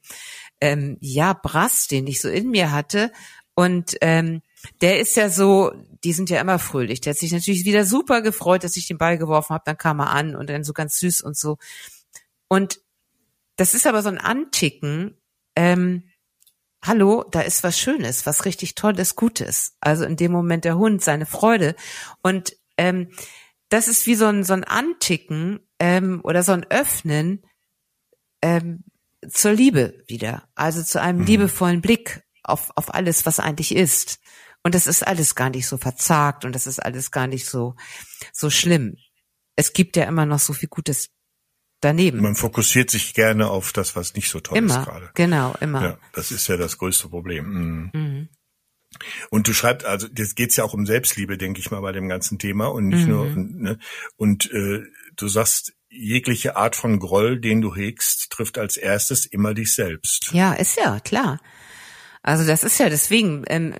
ähm, 0.59 0.97
ja 1.01 1.33
Brass, 1.33 1.87
den 1.87 2.07
ich 2.07 2.21
so 2.21 2.29
in 2.29 2.49
mir 2.49 2.71
hatte. 2.71 3.11
Und 3.55 3.95
ähm, 4.01 4.41
der 4.82 5.00
ist 5.00 5.15
ja 5.15 5.30
so, 5.30 5.71
die 6.04 6.13
sind 6.13 6.30
ja 6.30 6.41
immer 6.41 6.60
fröhlich. 6.60 7.02
Der 7.02 7.12
hat 7.12 7.19
sich 7.19 7.32
natürlich 7.32 7.65
wieder 7.65 7.86
super 7.86 8.21
gefreut, 8.21 8.63
dass 8.63 8.78
ich 8.78 8.88
den 8.88 8.97
Ball 8.97 9.17
geworfen 9.17 9.54
habe. 9.54 9.63
Dann 9.65 9.78
kam 9.78 10.00
er 10.00 10.12
an 10.12 10.36
und 10.36 10.50
dann 10.50 10.63
so 10.63 10.74
ganz 10.74 11.00
süß 11.00 11.21
und 11.21 11.38
so. 11.38 11.58
Und 12.47 12.80
das 13.56 13.74
ist 13.74 13.88
aber 13.88 14.02
so 14.02 14.10
ein 14.10 14.17
Anticken. 14.17 15.17
Ähm, 15.56 16.04
hallo, 16.84 17.24
da 17.30 17.41
ist 17.41 17.63
was 17.63 17.78
Schönes, 17.78 18.26
was 18.26 18.45
richtig 18.45 18.76
Tolles, 18.76 19.15
Gutes. 19.15 19.76
Also 19.82 20.06
in 20.06 20.15
dem 20.15 20.32
Moment 20.32 20.65
der 20.65 20.78
Hund, 20.78 21.04
seine 21.04 21.26
Freude. 21.26 21.76
Und 22.24 22.56
ähm, 22.78 23.10
das 23.69 23.88
ist 23.88 24.06
wie 24.08 24.15
so 24.15 24.26
ein, 24.26 24.43
so 24.43 24.54
ein 24.54 24.63
Anticken 24.63 25.60
ähm, 25.80 26.21
oder 26.24 26.43
so 26.43 26.52
ein 26.52 26.65
Öffnen 26.69 27.43
ähm, 28.41 28.84
zur 29.30 29.54
Liebe 29.54 30.04
wieder. 30.08 30.47
Also 30.56 30.84
zu 30.84 31.00
einem 31.00 31.21
liebevollen 31.21 31.82
Blick 31.82 32.24
auf, 32.43 32.71
auf 32.76 32.93
alles, 32.93 33.26
was 33.26 33.39
eigentlich 33.39 33.76
ist. 33.76 34.19
Und 34.63 34.76
das 34.76 34.88
ist 34.88 35.06
alles 35.06 35.36
gar 35.36 35.50
nicht 35.50 35.67
so 35.67 35.78
verzagt 35.78 36.45
und 36.45 36.54
das 36.54 36.67
ist 36.67 36.80
alles 36.80 37.12
gar 37.12 37.28
nicht 37.28 37.45
so, 37.45 37.76
so 38.32 38.50
schlimm. 38.50 38.95
es 39.56 39.74
gibt 39.74 39.97
ja 39.97 40.06
immer 40.06 40.26
noch 40.26 40.39
so 40.39 40.54
viel 40.54 40.69
Gutes 40.69 41.10
daneben. 41.82 42.21
Man 42.21 42.36
fokussiert 42.36 42.89
sich 42.89 43.13
gerne 43.13 43.50
auf 43.50 43.74
das, 43.74 43.95
was 43.95 44.13
nicht 44.13 44.30
so 44.30 44.39
toll 44.39 44.58
immer, 44.58 44.80
ist 44.80 44.86
gerade. 44.86 45.10
Genau, 45.15 45.56
immer. 45.60 45.82
Ja, 45.82 45.97
das 46.13 46.32
ist 46.32 46.47
ja 46.47 46.58
das 46.58 46.78
größte 46.78 47.10
Problem. 47.10 47.45
Mhm. 47.45 47.91
Mhm. 47.93 48.30
Und 49.30 49.47
du 49.47 49.54
schreibst, 49.54 49.86
also 49.86 50.08
das 50.08 50.36
geht's 50.36 50.58
ja 50.58 50.63
auch 50.63 50.74
um 50.74 50.86
Selbstliebe, 50.86 51.38
denke 51.38 51.60
ich 51.60 51.71
mal, 51.71 51.82
bei 51.82 51.91
dem 51.91 52.10
ganzen 52.10 52.39
Thema 52.39 52.67
und 52.67 52.89
nicht 52.89 53.08
mhm. 53.08 53.10
nur 53.10 53.26
ne? 53.26 53.80
und 54.15 54.52
äh, 54.52 54.84
du 55.15 55.28
sagst, 55.28 55.74
jegliche 55.89 56.56
Art 56.56 56.76
von 56.76 57.00
Groll, 57.00 57.39
den 57.39 57.62
du 57.62 57.76
hegst, 57.76 58.32
trifft 58.32 58.58
als 58.58 58.78
erstes 58.78 59.26
immer 59.26 59.54
dich 59.54 59.74
selbst. 59.74 60.32
Ja, 60.34 60.54
ist 60.54 60.78
ja 60.78 61.00
klar. 61.00 61.39
Also 62.21 62.45
das 62.45 62.63
ist 62.63 62.80
ja 62.80 62.89
deswegen 62.89 63.43
ähm, 63.47 63.76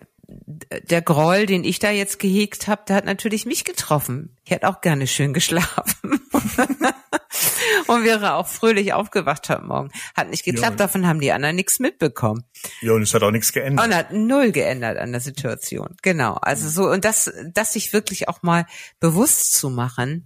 der 0.84 1.02
Groll, 1.02 1.46
den 1.46 1.63
ich 1.63 1.80
da 1.80 1.91
jetzt 1.91 2.20
gehegt 2.20 2.67
habe, 2.67 2.84
der 2.88 2.96
hat 2.96 3.06
natürlich 3.06 3.46
mich 3.46 3.65
getroffen. 3.65 4.38
Ich 4.44 4.52
hätte 4.52 4.67
auch 4.67 4.82
gerne 4.82 5.08
schön 5.08 5.34
geschlafen. 5.34 6.22
und 7.88 8.04
wäre 8.04 8.34
auch 8.34 8.48
fröhlich 8.48 8.94
aufgewacht 8.94 9.50
heute 9.50 9.63
Morgen. 9.63 9.91
Hat 10.15 10.30
nicht 10.30 10.44
geklappt, 10.44 10.80
ja. 10.80 10.86
davon 10.86 11.08
haben 11.08 11.20
die 11.20 11.32
anderen 11.32 11.56
nichts 11.56 11.80
mitbekommen. 11.80 12.44
Ja, 12.82 12.94
und 12.94 13.02
es 13.02 13.13
hat 13.13 13.24
auch 13.24 13.32
nichts 13.32 13.52
geändert. 13.52 13.86
Und 13.86 13.96
hat 13.96 14.12
null 14.13 14.52
geändert 14.52 14.98
an 14.98 15.12
der 15.12 15.22
Situation. 15.22 15.96
Genau. 16.02 16.36
Also 16.36 16.70
so, 16.70 16.89
und 16.89 17.06
das, 17.06 17.32
das 17.54 17.74
sich 17.74 17.94
wirklich 17.94 18.30
auch 18.30 18.41
mal 18.41 18.65
bewusst 19.00 19.54
zu 19.54 19.70
machen, 19.70 20.26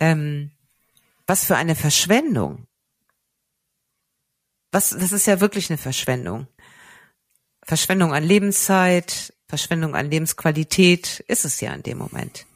ähm, 0.00 0.52
was 1.26 1.44
für 1.44 1.56
eine 1.56 1.74
Verschwendung. 1.74 2.66
Was, 4.72 4.90
das 4.90 5.12
ist 5.12 5.26
ja 5.26 5.40
wirklich 5.40 5.70
eine 5.70 5.78
Verschwendung. 5.78 6.48
Verschwendung 7.64 8.14
an 8.14 8.22
Lebenszeit, 8.22 9.32
Verschwendung 9.48 9.94
an 9.94 10.10
Lebensqualität 10.10 11.24
ist 11.28 11.44
es 11.44 11.60
ja 11.60 11.72
in 11.72 11.82
dem 11.82 11.98
Moment. 11.98 12.46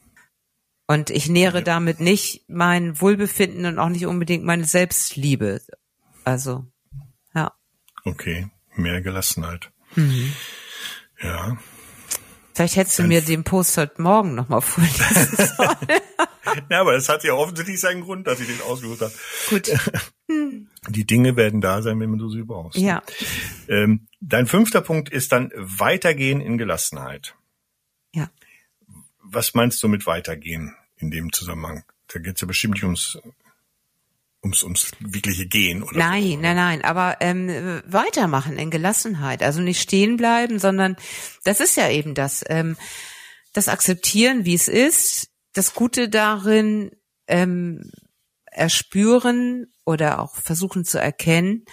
Und 0.87 1.09
ich 1.09 1.29
nähere 1.29 1.59
ja. 1.59 1.63
damit 1.63 2.01
nicht 2.01 2.43
mein 2.49 2.99
Wohlbefinden 2.99 3.65
und 3.65 3.79
auch 3.79 3.89
nicht 3.89 4.05
unbedingt 4.05 4.43
meine 4.43 4.65
Selbstliebe. 4.65 5.61
Also, 6.25 6.65
ja. 7.33 7.53
Okay, 8.03 8.49
mehr 8.75 9.01
Gelassenheit. 9.01 9.71
Mhm. 9.95 10.33
Ja. 11.21 11.57
Vielleicht 12.53 12.75
hättest 12.75 12.99
du 12.99 13.03
Dann 13.03 13.09
mir 13.09 13.21
den 13.21 13.43
Post 13.43 13.77
heute 13.77 14.01
Morgen 14.01 14.35
nochmal 14.35 14.61
vorlesen 14.61 15.47
sollen. 15.57 16.01
ja, 16.69 16.81
aber 16.81 16.95
es 16.95 17.09
hat 17.09 17.23
ja 17.23 17.33
offensichtlich 17.33 17.79
seinen 17.79 18.01
Grund, 18.01 18.27
dass 18.27 18.39
ich 18.39 18.47
den 18.47 18.61
ausgesucht 18.61 19.01
habe. 19.01 19.13
Gut. 19.49 19.71
Die 20.89 21.05
Dinge 21.05 21.35
werden 21.35 21.61
da 21.61 21.81
sein, 21.81 21.99
wenn 21.99 22.17
du 22.17 22.29
sie 22.29 22.43
brauchst. 22.43 22.79
Ja. 22.79 23.03
Ähm, 23.67 24.07
dein 24.19 24.47
fünfter 24.47 24.81
Punkt 24.81 25.09
ist 25.09 25.31
dann 25.31 25.51
weitergehen 25.55 26.41
in 26.41 26.57
Gelassenheit. 26.57 27.35
Ja. 28.13 28.29
Was 29.21 29.53
meinst 29.53 29.81
du 29.83 29.87
mit 29.87 30.05
weitergehen 30.07 30.75
in 30.97 31.11
dem 31.11 31.31
Zusammenhang? 31.31 31.83
Da 32.07 32.19
geht 32.19 32.35
es 32.35 32.41
ja 32.41 32.47
bestimmt 32.47 32.75
nicht 32.75 32.83
ums 32.83 33.19
ums 34.43 34.63
ums 34.63 34.91
wirkliche 34.99 35.45
Gehen 35.45 35.83
oder 35.83 35.99
nein 35.99 36.23
so. 36.23 36.37
nein 36.39 36.55
nein 36.55 36.83
aber 36.83 37.17
ähm, 37.19 37.83
weitermachen 37.85 38.57
in 38.57 38.71
Gelassenheit 38.71 39.43
also 39.43 39.61
nicht 39.61 39.79
stehen 39.79 40.17
bleiben 40.17 40.57
sondern 40.57 40.95
das 41.43 41.59
ist 41.59 41.77
ja 41.77 41.89
eben 41.89 42.15
das 42.15 42.43
ähm, 42.49 42.75
das 43.53 43.67
akzeptieren 43.67 44.43
wie 44.43 44.55
es 44.55 44.67
ist 44.67 45.30
das 45.53 45.73
Gute 45.73 46.09
darin 46.09 46.91
ähm, 47.27 47.91
erspüren 48.45 49.67
oder 49.85 50.19
auch 50.19 50.35
versuchen 50.35 50.85
zu 50.85 50.99
erkennen 50.99 51.65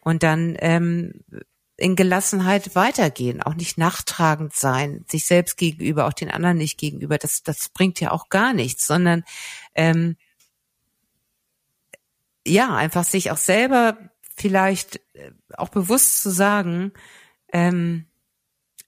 und 0.00 0.22
dann 0.22 0.56
ähm, 0.60 1.24
in 1.76 1.94
Gelassenheit 1.94 2.74
weitergehen, 2.74 3.42
auch 3.42 3.54
nicht 3.54 3.76
nachtragend 3.76 4.54
sein, 4.54 5.04
sich 5.08 5.26
selbst 5.26 5.56
gegenüber, 5.56 6.06
auch 6.06 6.14
den 6.14 6.30
anderen 6.30 6.56
nicht 6.56 6.78
gegenüber. 6.78 7.18
Das, 7.18 7.42
das 7.42 7.68
bringt 7.68 8.00
ja 8.00 8.12
auch 8.12 8.28
gar 8.28 8.54
nichts, 8.54 8.86
sondern 8.86 9.24
ähm, 9.74 10.16
ja, 12.46 12.74
einfach 12.74 13.04
sich 13.04 13.30
auch 13.30 13.36
selber 13.36 13.98
vielleicht 14.34 15.00
äh, 15.14 15.32
auch 15.56 15.68
bewusst 15.68 16.22
zu 16.22 16.30
sagen, 16.30 16.92
ähm, 17.52 18.06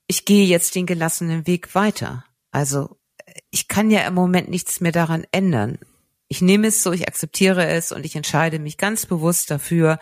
ich 0.07 0.25
gehe 0.25 0.47
jetzt 0.47 0.75
den 0.75 0.87
gelassenen 0.87 1.47
Weg 1.47 1.75
weiter. 1.75 2.25
Also 2.51 2.98
ich 3.51 3.69
kann 3.69 3.91
ja 3.91 4.07
im 4.07 4.15
Moment 4.15 4.49
nichts 4.49 4.81
mehr 4.81 4.93
daran 4.93 5.25
ändern 5.33 5.79
ich 6.29 6.43
nehme 6.43 6.69
es 6.69 6.83
so, 6.83 6.93
ich 6.93 7.09
akzeptiere 7.09 7.67
es 7.67 7.91
und 7.91 8.05
ich 8.05 8.15
entscheide 8.15 8.59
mich 8.59 8.77
ganz 8.77 9.07
bewusst 9.07 9.51
dafür. 9.51 9.99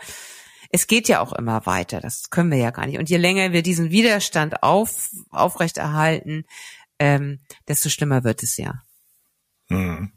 Es 0.69 0.87
geht 0.87 1.07
ja 1.07 1.21
auch 1.21 1.31
immer 1.31 1.65
weiter, 1.65 2.01
das 2.01 2.29
können 2.29 2.51
wir 2.51 2.57
ja 2.57 2.71
gar 2.71 2.85
nicht. 2.85 2.99
Und 2.99 3.09
je 3.09 3.17
länger 3.17 3.53
wir 3.53 3.61
diesen 3.61 3.89
Widerstand 3.89 4.61
auf, 4.61 5.09
aufrechterhalten, 5.29 6.45
ähm, 6.99 7.39
desto 7.69 7.87
schlimmer 7.87 8.25
wird 8.25 8.43
es 8.43 8.57
ja. 8.57 8.83
Mhm. 9.69 10.11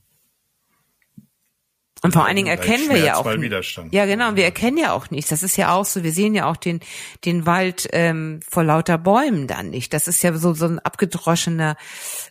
Und 2.03 2.13
vor 2.13 2.25
allen 2.25 2.37
Dingen 2.37 2.49
erkennen 2.49 2.89
wir 2.89 2.97
ja 2.99 3.17
auch. 3.17 3.27
Widerstand. 3.27 3.93
Ja, 3.93 4.07
genau. 4.07 4.35
Wir 4.35 4.45
erkennen 4.45 4.79
ja 4.79 4.93
auch 4.93 5.11
nichts. 5.11 5.31
Das 5.31 5.43
ist 5.43 5.57
ja 5.57 5.73
auch 5.75 5.85
so. 5.85 6.03
Wir 6.03 6.13
sehen 6.13 6.35
ja 6.35 6.51
auch 6.51 6.57
den 6.57 6.81
den 7.25 7.45
Wald 7.45 7.89
ähm, 7.93 8.41
vor 8.49 8.65
lauter 8.65 8.97
Bäumen 8.97 9.47
dann 9.47 9.69
nicht. 9.69 9.93
Das 9.93 10.09
ist 10.09 10.23
ja 10.23 10.37
so 10.37 10.55
so 10.55 10.67
ein 10.67 10.79
abgedroschener 10.79 11.77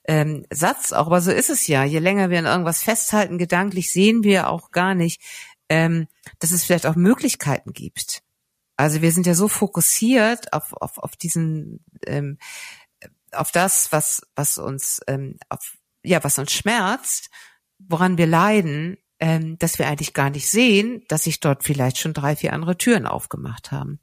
ähm, 0.06 0.46
Satz. 0.52 0.92
Auch 0.92 1.06
aber 1.06 1.22
so 1.22 1.32
ist 1.32 1.52
es 1.52 1.68
ja. 1.68 1.84
Je 1.84 2.00
länger 2.00 2.32
wir 2.32 2.40
an 2.40 2.46
irgendwas 2.46 2.82
festhalten, 2.82 3.38
gedanklich 3.38 3.92
sehen 3.92 4.24
wir 4.24 4.50
auch 4.50 4.72
gar 4.72 4.96
nicht, 4.96 5.22
ähm, 5.70 6.08
dass 6.40 6.52
es 6.52 6.64
vielleicht 6.64 6.88
auch 6.88 6.96
Möglichkeiten 6.96 7.74
gibt. 7.74 8.24
Also 8.76 9.02
wir 9.04 9.12
sind 9.12 9.28
ja 9.28 9.36
so 9.36 9.48
fokussiert 9.48 10.52
auf 10.52 10.74
auf 10.74 10.98
auf 10.98 11.16
diesen 11.16 11.84
ähm, 12.08 12.40
auf 13.32 13.52
das, 13.52 13.92
was 13.92 14.24
was 14.36 14.58
uns 14.58 15.00
ähm, 15.06 15.38
auf 15.50 15.78
ja 16.04 16.24
was 16.24 16.40
uns 16.40 16.52
schmerzt, 16.52 17.30
woran 17.78 18.18
wir 18.18 18.26
leiden 18.26 18.98
ähm, 19.20 19.58
dass 19.60 19.80
wir 19.80 19.88
eigentlich 19.88 20.14
gar 20.14 20.30
nicht 20.30 20.48
sehen, 20.50 21.04
dass 21.08 21.24
sich 21.24 21.40
dort 21.40 21.64
vielleicht 21.64 21.98
schon 21.98 22.14
drei, 22.14 22.36
vier 22.36 22.54
andere 22.54 22.78
Türen 22.78 23.06
aufgemacht 23.06 23.72
haben. 23.72 24.00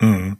Mhm. 0.00 0.38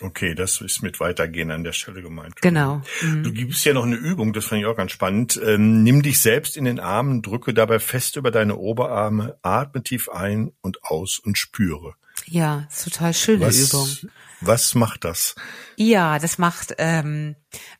Okay, 0.00 0.34
das 0.34 0.60
ist 0.60 0.82
mit 0.82 0.98
Weitergehen 0.98 1.52
an 1.52 1.62
der 1.62 1.72
Stelle 1.72 2.02
gemeint. 2.02 2.40
Genau. 2.42 2.82
Mhm. 3.00 3.22
Du 3.22 3.32
gibst 3.32 3.64
ja 3.64 3.72
noch 3.74 3.84
eine 3.84 3.94
Übung, 3.94 4.32
das 4.32 4.46
fand 4.46 4.60
ich 4.60 4.66
auch 4.66 4.76
ganz 4.76 4.90
spannend. 4.90 5.40
Ähm, 5.44 5.84
nimm 5.84 6.02
dich 6.02 6.20
selbst 6.20 6.56
in 6.56 6.64
den 6.64 6.80
Armen, 6.80 7.22
drücke 7.22 7.54
dabei 7.54 7.78
fest 7.78 8.16
über 8.16 8.32
deine 8.32 8.56
Oberarme, 8.56 9.38
atme 9.42 9.84
tief 9.84 10.08
ein 10.08 10.52
und 10.62 10.82
aus 10.82 11.20
und 11.20 11.38
spüre. 11.38 11.94
Ja, 12.26 12.66
total 12.82 13.14
schöne 13.14 13.46
was, 13.46 13.56
Übung. 13.56 14.10
Was 14.46 14.74
macht 14.74 15.04
das? 15.04 15.34
Ja, 15.76 16.18
das 16.18 16.38
macht, 16.38 16.74
ähm, 16.78 17.34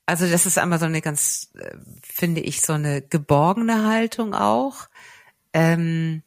also 0.06 0.26
das 0.28 0.46
ist 0.46 0.58
einmal 0.58 0.78
so 0.78 0.86
eine 0.86 1.02
ganz, 1.02 1.50
äh, 1.58 1.76
finde 2.02 2.40
ich, 2.40 2.62
so 2.62 2.72
eine 2.72 3.02
geborgene 3.02 3.86
Haltung 3.86 4.34
auch. 4.34 4.88
Ähm, 5.52 6.22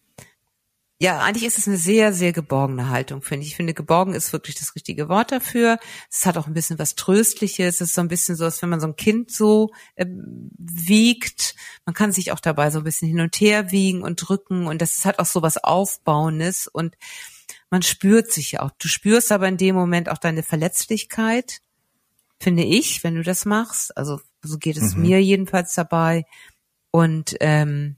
ja, 1.00 1.20
eigentlich 1.20 1.46
ist 1.46 1.60
es 1.60 1.68
eine 1.68 1.78
sehr, 1.78 2.12
sehr 2.12 2.34
geborgene 2.34 2.90
Haltung, 2.90 3.22
finde 3.22 3.44
ich. 3.44 3.52
Ich 3.52 3.56
finde, 3.56 3.76
geborgen 3.76 4.14
ist 4.14 4.34
wirklich 4.34 4.56
das 4.56 4.74
richtige 4.74 5.10
Wort 5.10 5.32
dafür. 5.32 5.78
Es 6.12 6.26
hat 6.26 6.38
auch 6.38 6.48
ein 6.48 6.56
bisschen 6.56 6.80
was 6.80 6.96
Tröstliches. 6.96 7.76
Es 7.76 7.82
ist 7.82 7.94
so 7.94 8.02
ein 8.02 8.08
bisschen 8.08 8.36
so, 8.36 8.46
als 8.46 8.62
wenn 8.64 8.70
man 8.70 8.80
so 8.80 8.88
ein 8.88 8.96
Kind 8.96 9.32
so 9.32 9.72
äh, 9.96 10.08
wiegt. 10.58 11.56
Man 11.86 11.94
kann 11.94 12.12
sich 12.12 12.32
auch 12.32 12.40
dabei 12.40 12.72
so 12.72 12.80
ein 12.80 12.84
bisschen 12.84 13.08
hin 13.08 13.22
und 13.22 13.36
her 13.40 13.72
wiegen 13.72 14.02
und 14.02 14.16
drücken. 14.16 14.66
Und 14.66 14.82
das 14.82 15.06
hat 15.06 15.20
auch 15.20 15.28
so 15.28 15.44
was 15.44 15.64
Aufbauendes. 15.64 16.68
Und 16.68 16.96
man 17.70 17.82
spürt 17.82 18.32
sich 18.32 18.54
ja 18.54 18.62
auch. 18.62 18.72
Du 18.80 18.88
spürst 18.88 19.32
aber 19.32 19.48
in 19.48 19.58
dem 19.58 19.76
Moment 19.76 20.10
auch 20.10 20.18
deine 20.18 20.44
Verletzlichkeit, 20.44 21.60
finde 22.40 22.64
ich, 22.64 23.04
wenn 23.04 23.16
du 23.16 23.24
das 23.24 23.46
machst. 23.46 23.96
Also 23.98 24.22
so 24.42 24.58
geht 24.58 24.78
es 24.78 24.96
mhm. 24.96 25.02
mir 25.02 25.22
jedenfalls 25.22 25.74
dabei. 25.74 26.26
Und 26.92 27.36
ähm, 27.42 27.98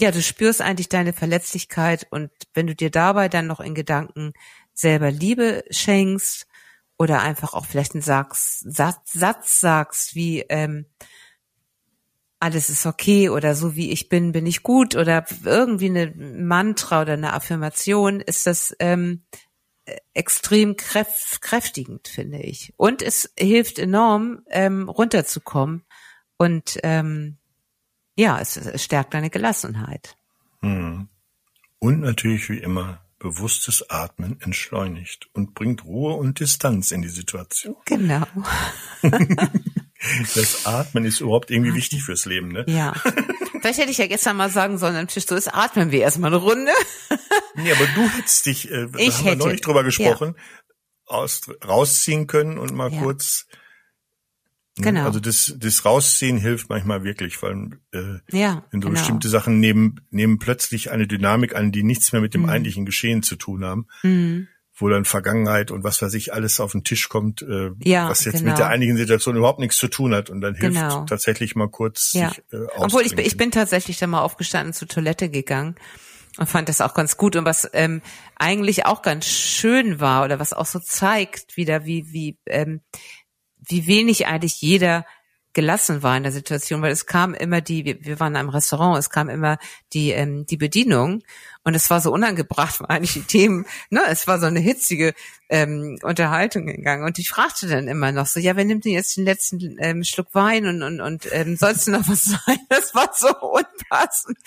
ja, 0.00 0.10
du 0.10 0.22
spürst 0.22 0.60
eigentlich 0.60 0.88
deine 0.88 1.12
Verletzlichkeit 1.12 2.06
und 2.10 2.30
wenn 2.52 2.66
du 2.66 2.74
dir 2.74 2.90
dabei 2.90 3.28
dann 3.28 3.46
noch 3.46 3.60
in 3.60 3.74
Gedanken 3.74 4.32
selber 4.72 5.10
Liebe 5.10 5.64
schenkst 5.70 6.46
oder 6.98 7.22
einfach 7.22 7.54
auch 7.54 7.66
vielleicht 7.66 7.94
einen 7.94 8.02
Satz, 8.02 8.60
Satz, 8.66 9.12
Satz 9.12 9.60
sagst 9.60 10.14
wie 10.14 10.40
ähm, 10.48 10.86
alles 12.44 12.68
ist 12.68 12.84
okay 12.84 13.30
oder 13.30 13.54
so 13.54 13.74
wie 13.74 13.90
ich 13.90 14.10
bin, 14.10 14.32
bin 14.32 14.44
ich 14.44 14.62
gut 14.62 14.96
oder 14.96 15.24
irgendwie 15.44 15.86
eine 15.88 16.12
Mantra 16.14 17.00
oder 17.00 17.14
eine 17.14 17.32
Affirmation, 17.32 18.20
ist 18.20 18.46
das 18.46 18.76
ähm, 18.80 19.24
extrem 20.12 20.76
kräf 20.76 21.38
kräftigend, 21.40 22.06
finde 22.06 22.42
ich. 22.42 22.74
Und 22.76 23.00
es 23.00 23.32
hilft 23.38 23.78
enorm, 23.78 24.42
ähm, 24.50 24.90
runterzukommen 24.90 25.84
und 26.36 26.78
ähm, 26.82 27.38
ja, 28.14 28.38
es, 28.38 28.58
es 28.58 28.84
stärkt 28.84 29.14
deine 29.14 29.30
Gelassenheit. 29.30 30.14
Hm. 30.60 31.08
Und 31.78 32.00
natürlich 32.00 32.50
wie 32.50 32.58
immer 32.58 33.00
bewusstes 33.18 33.88
Atmen 33.88 34.38
entschleunigt 34.42 35.30
und 35.32 35.54
bringt 35.54 35.82
Ruhe 35.86 36.12
und 36.12 36.40
Distanz 36.40 36.90
in 36.90 37.00
die 37.00 37.08
Situation. 37.08 37.76
Genau. 37.86 38.26
das 40.34 40.66
Atmen 40.66 41.04
ist 41.04 41.20
überhaupt 41.20 41.50
irgendwie 41.50 41.74
wichtig 41.74 42.02
fürs 42.02 42.26
Leben, 42.26 42.48
ne? 42.48 42.64
Ja. 42.68 42.92
Vielleicht 43.60 43.78
hätte 43.78 43.90
ich 43.90 43.98
ja 43.98 44.06
gestern 44.06 44.36
mal 44.36 44.50
sagen 44.50 44.78
sollen 44.78 44.96
am 44.96 45.08
Tisch, 45.08 45.26
so 45.26 45.34
ist 45.34 45.48
atmen 45.48 45.90
wir 45.90 46.00
erstmal 46.00 46.30
eine 46.32 46.42
Runde. 46.42 46.72
nee, 47.54 47.72
aber 47.72 47.86
du 47.94 48.08
hättest 48.10 48.46
dich, 48.46 48.70
äh, 48.70 48.84
ich 48.98 49.18
haben 49.18 49.24
hätte, 49.24 49.24
wir 49.24 49.36
neulich 49.36 49.60
drüber 49.62 49.84
gesprochen, 49.84 50.34
ja. 50.36 50.42
aus, 51.06 51.42
rausziehen 51.66 52.26
können 52.26 52.58
und 52.58 52.74
mal 52.74 52.92
ja. 52.92 53.00
kurz 53.00 53.46
Ne? 54.76 54.86
Genau. 54.86 55.04
Also 55.04 55.20
das, 55.20 55.54
das 55.56 55.84
Rausziehen 55.84 56.36
hilft 56.36 56.68
manchmal 56.68 57.04
wirklich, 57.04 57.40
weil 57.42 57.78
äh, 57.92 58.18
Ja, 58.36 58.64
wenn 58.70 58.82
so 58.82 58.88
genau. 58.88 58.98
bestimmte 58.98 59.28
Sachen 59.28 59.60
nehmen, 59.60 60.00
nehmen 60.10 60.38
plötzlich 60.38 60.90
eine 60.90 61.06
Dynamik 61.06 61.54
an, 61.54 61.70
die 61.70 61.84
nichts 61.84 62.12
mehr 62.12 62.20
mit 62.20 62.34
dem 62.34 62.42
Mhm. 62.42 62.48
eigentlichen 62.48 62.84
Geschehen 62.84 63.22
zu 63.22 63.36
tun 63.36 63.64
haben, 63.64 63.86
wo 64.76 64.88
dann 64.88 65.04
Vergangenheit 65.04 65.70
und 65.70 65.84
was 65.84 66.02
weiß 66.02 66.14
ich 66.14 66.32
alles 66.34 66.58
auf 66.60 66.72
den 66.72 66.82
Tisch 66.84 67.08
kommt, 67.08 67.42
äh, 67.42 67.70
Ja, 67.84 68.08
was 68.08 68.24
jetzt 68.24 68.38
genau. 68.38 68.50
mit 68.50 68.58
der 68.58 68.68
eigentlichen 68.68 68.96
Situation 68.96 69.36
überhaupt 69.36 69.60
nichts 69.60 69.76
zu 69.76 69.86
tun 69.88 70.14
hat 70.14 70.30
und 70.30 70.40
dann 70.40 70.54
hilft 70.54 70.76
Genau. 70.76 71.04
tatsächlich 71.04 71.54
mal 71.54 71.68
kurz 71.68 72.12
Ja. 72.12 72.30
sich 72.30 72.38
äh, 72.52 72.66
Obwohl 72.76 73.02
ich, 73.02 73.14
bin- 73.14 73.24
ich 73.24 73.36
bin 73.36 73.50
tatsächlich 73.52 73.98
dann 73.98 74.10
mal 74.10 74.22
aufgestanden, 74.22 74.72
zur 74.72 74.88
Toilette 74.88 75.28
gegangen 75.30 75.76
und 76.38 76.48
fand 76.48 76.68
das 76.68 76.80
auch 76.80 76.94
ganz 76.94 77.16
gut 77.16 77.36
und 77.36 77.44
was 77.44 77.70
ähm, 77.72 78.02
eigentlich 78.36 78.86
auch 78.86 79.02
ganz 79.02 79.26
schön 79.26 80.00
war 80.00 80.24
oder 80.24 80.40
was 80.40 80.52
auch 80.52 80.66
so 80.66 80.80
zeigt 80.80 81.56
wieder, 81.56 81.84
wie 81.84 82.12
wie 82.12 82.38
ähm, 82.46 82.80
wie 83.66 83.86
wenig 83.86 84.26
eigentlich 84.26 84.60
jeder 84.60 85.06
gelassen 85.52 86.02
war 86.02 86.16
in 86.16 86.24
der 86.24 86.32
Situation, 86.32 86.82
weil 86.82 86.90
es 86.90 87.06
kam 87.06 87.32
immer 87.32 87.60
die, 87.60 87.84
wir, 87.84 88.04
wir 88.04 88.18
waren 88.18 88.32
in 88.32 88.38
einem 88.38 88.48
Restaurant, 88.48 88.98
es 88.98 89.08
kam 89.08 89.28
immer 89.28 89.58
die 89.92 90.10
ähm, 90.10 90.44
die 90.46 90.56
Bedienung 90.56 91.22
und 91.64 91.74
es 91.74 91.90
war 91.90 92.00
so 92.00 92.12
unangebracht, 92.12 92.80
war 92.80 92.90
eigentlich 92.90 93.14
die 93.14 93.22
Themen, 93.22 93.66
ne, 93.90 94.02
es 94.08 94.26
war 94.26 94.38
so 94.38 94.46
eine 94.46 94.60
hitzige 94.60 95.14
ähm, 95.48 95.98
Unterhaltung 96.02 96.66
gegangen 96.66 97.04
und 97.04 97.18
ich 97.18 97.30
fragte 97.30 97.66
dann 97.66 97.88
immer 97.88 98.12
noch 98.12 98.26
so, 98.26 98.38
ja, 98.38 98.54
wer 98.56 98.64
nimmt 98.64 98.84
denn 98.84 98.92
jetzt 98.92 99.16
den 99.16 99.24
letzten 99.24 99.76
ähm, 99.78 100.04
Schluck 100.04 100.28
Wein 100.32 100.66
und 100.66 100.82
und 100.82 101.00
und 101.00 101.26
ähm, 101.32 101.56
sollst 101.56 101.86
du 101.86 101.92
noch 101.92 102.06
was 102.08 102.24
sein? 102.46 102.58
Das 102.68 102.94
war 102.94 103.10
so 103.14 103.34
unpassend, 103.40 104.38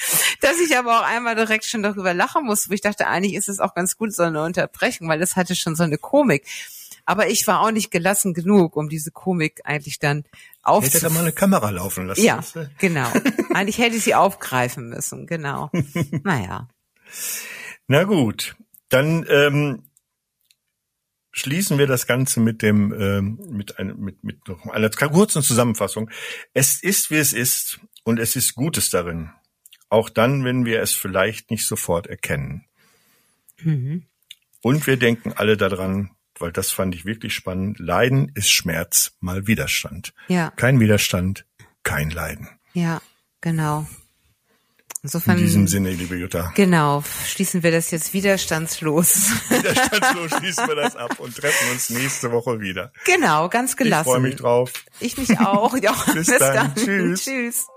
dass 0.41 0.59
ich 0.59 0.77
aber 0.77 0.99
auch 0.99 1.05
einmal 1.05 1.35
direkt 1.35 1.65
schon 1.65 1.83
darüber 1.83 2.13
lachen 2.13 2.45
musste, 2.45 2.69
wo 2.69 2.73
ich 2.73 2.81
dachte, 2.81 3.07
eigentlich 3.07 3.33
ist 3.33 3.49
es 3.49 3.59
auch 3.59 3.73
ganz 3.73 3.97
gut 3.97 4.13
so 4.13 4.23
eine 4.23 4.43
Unterbrechung, 4.43 5.09
weil 5.09 5.19
das 5.19 5.35
hatte 5.35 5.55
schon 5.55 5.75
so 5.75 5.83
eine 5.83 5.97
Komik. 5.97 6.45
Aber 7.09 7.29
ich 7.29 7.47
war 7.47 7.61
auch 7.61 7.71
nicht 7.71 7.89
gelassen 7.89 8.33
genug, 8.33 8.75
um 8.75 8.89
diese 8.89 9.11
Komik 9.11 9.61
eigentlich 9.63 9.97
dann 9.99 10.25
Hätte 10.65 10.99
da 10.99 11.09
mal 11.09 11.21
eine 11.21 11.31
Kamera 11.31 11.69
laufen 11.69 12.07
lassen. 12.07 12.21
Ja, 12.21 12.41
genau. 12.77 13.07
Eigentlich 13.53 13.77
hätte 13.77 13.95
ich 13.95 14.03
sie 14.03 14.13
aufgreifen 14.13 14.89
müssen, 14.89 15.25
genau. 15.25 15.71
Naja. 16.23 16.67
Na 17.87 18.03
gut, 18.03 18.55
dann 18.89 19.25
ähm, 19.29 19.83
schließen 21.31 21.77
wir 21.77 21.87
das 21.87 22.07
Ganze 22.07 22.39
mit 22.39 22.61
dem 22.61 22.93
ähm, 22.93 23.39
mit 23.49 23.79
einem 23.79 23.99
mit 23.99 24.23
mit 24.23 24.47
noch 24.47 24.65
einer 24.67 24.89
kurzen 24.89 25.41
Zusammenfassung. 25.41 26.09
Es 26.53 26.81
ist 26.81 27.11
wie 27.11 27.17
es 27.17 27.33
ist 27.33 27.79
und 28.03 28.19
es 28.19 28.35
ist 28.35 28.55
Gutes 28.55 28.89
darin, 28.89 29.31
auch 29.89 30.09
dann, 30.09 30.43
wenn 30.43 30.65
wir 30.65 30.81
es 30.81 30.93
vielleicht 30.93 31.51
nicht 31.51 31.65
sofort 31.65 32.07
erkennen. 32.07 32.65
Und 34.61 34.85
wir 34.85 34.97
denken 34.97 35.33
alle 35.33 35.57
daran, 35.57 36.11
weil 36.37 36.51
das 36.51 36.71
fand 36.71 36.93
ich 36.93 37.05
wirklich 37.05 37.33
spannend. 37.33 37.79
Leiden 37.79 38.31
ist 38.35 38.51
Schmerz 38.51 39.15
mal 39.19 39.47
Widerstand. 39.47 40.13
Ja, 40.27 40.51
Kein 40.51 40.79
Widerstand, 40.79 41.45
kein 41.83 42.09
Leiden. 42.11 42.49
ja, 42.73 43.01
genau. 43.41 43.87
In 45.07 45.19
Insofern, 45.19 45.37
diesem 45.37 45.67
Sinne, 45.67 45.91
liebe 45.91 46.15
Jutta, 46.17 46.51
genau, 46.55 47.03
schließen 47.25 47.63
wir 47.63 47.71
das 47.71 47.91
jetzt 47.91 48.13
widerstandslos. 48.13 49.31
widerstandslos 49.49 50.31
schließen 50.37 50.67
wir 50.67 50.75
das 50.75 50.95
ab 50.95 51.19
und 51.19 51.35
treffen 51.35 51.71
uns 51.71 51.89
nächste 51.89 52.31
Woche 52.31 52.59
wieder. 52.59 52.91
genau, 53.05 53.47
ganz 53.49 53.71
Ich 53.71 53.77
gelassen. 53.77 54.03
freue 54.09 54.19
mich 54.19 54.35
drauf. 54.35 54.71
Ich 54.99 55.17
mich 55.17 55.39
auch. 55.39 55.75
Ja, 55.81 55.93
Bis 56.13 56.27
dann. 56.37 56.75
Tschüss. 56.75 57.23
Tschüss. 57.23 57.67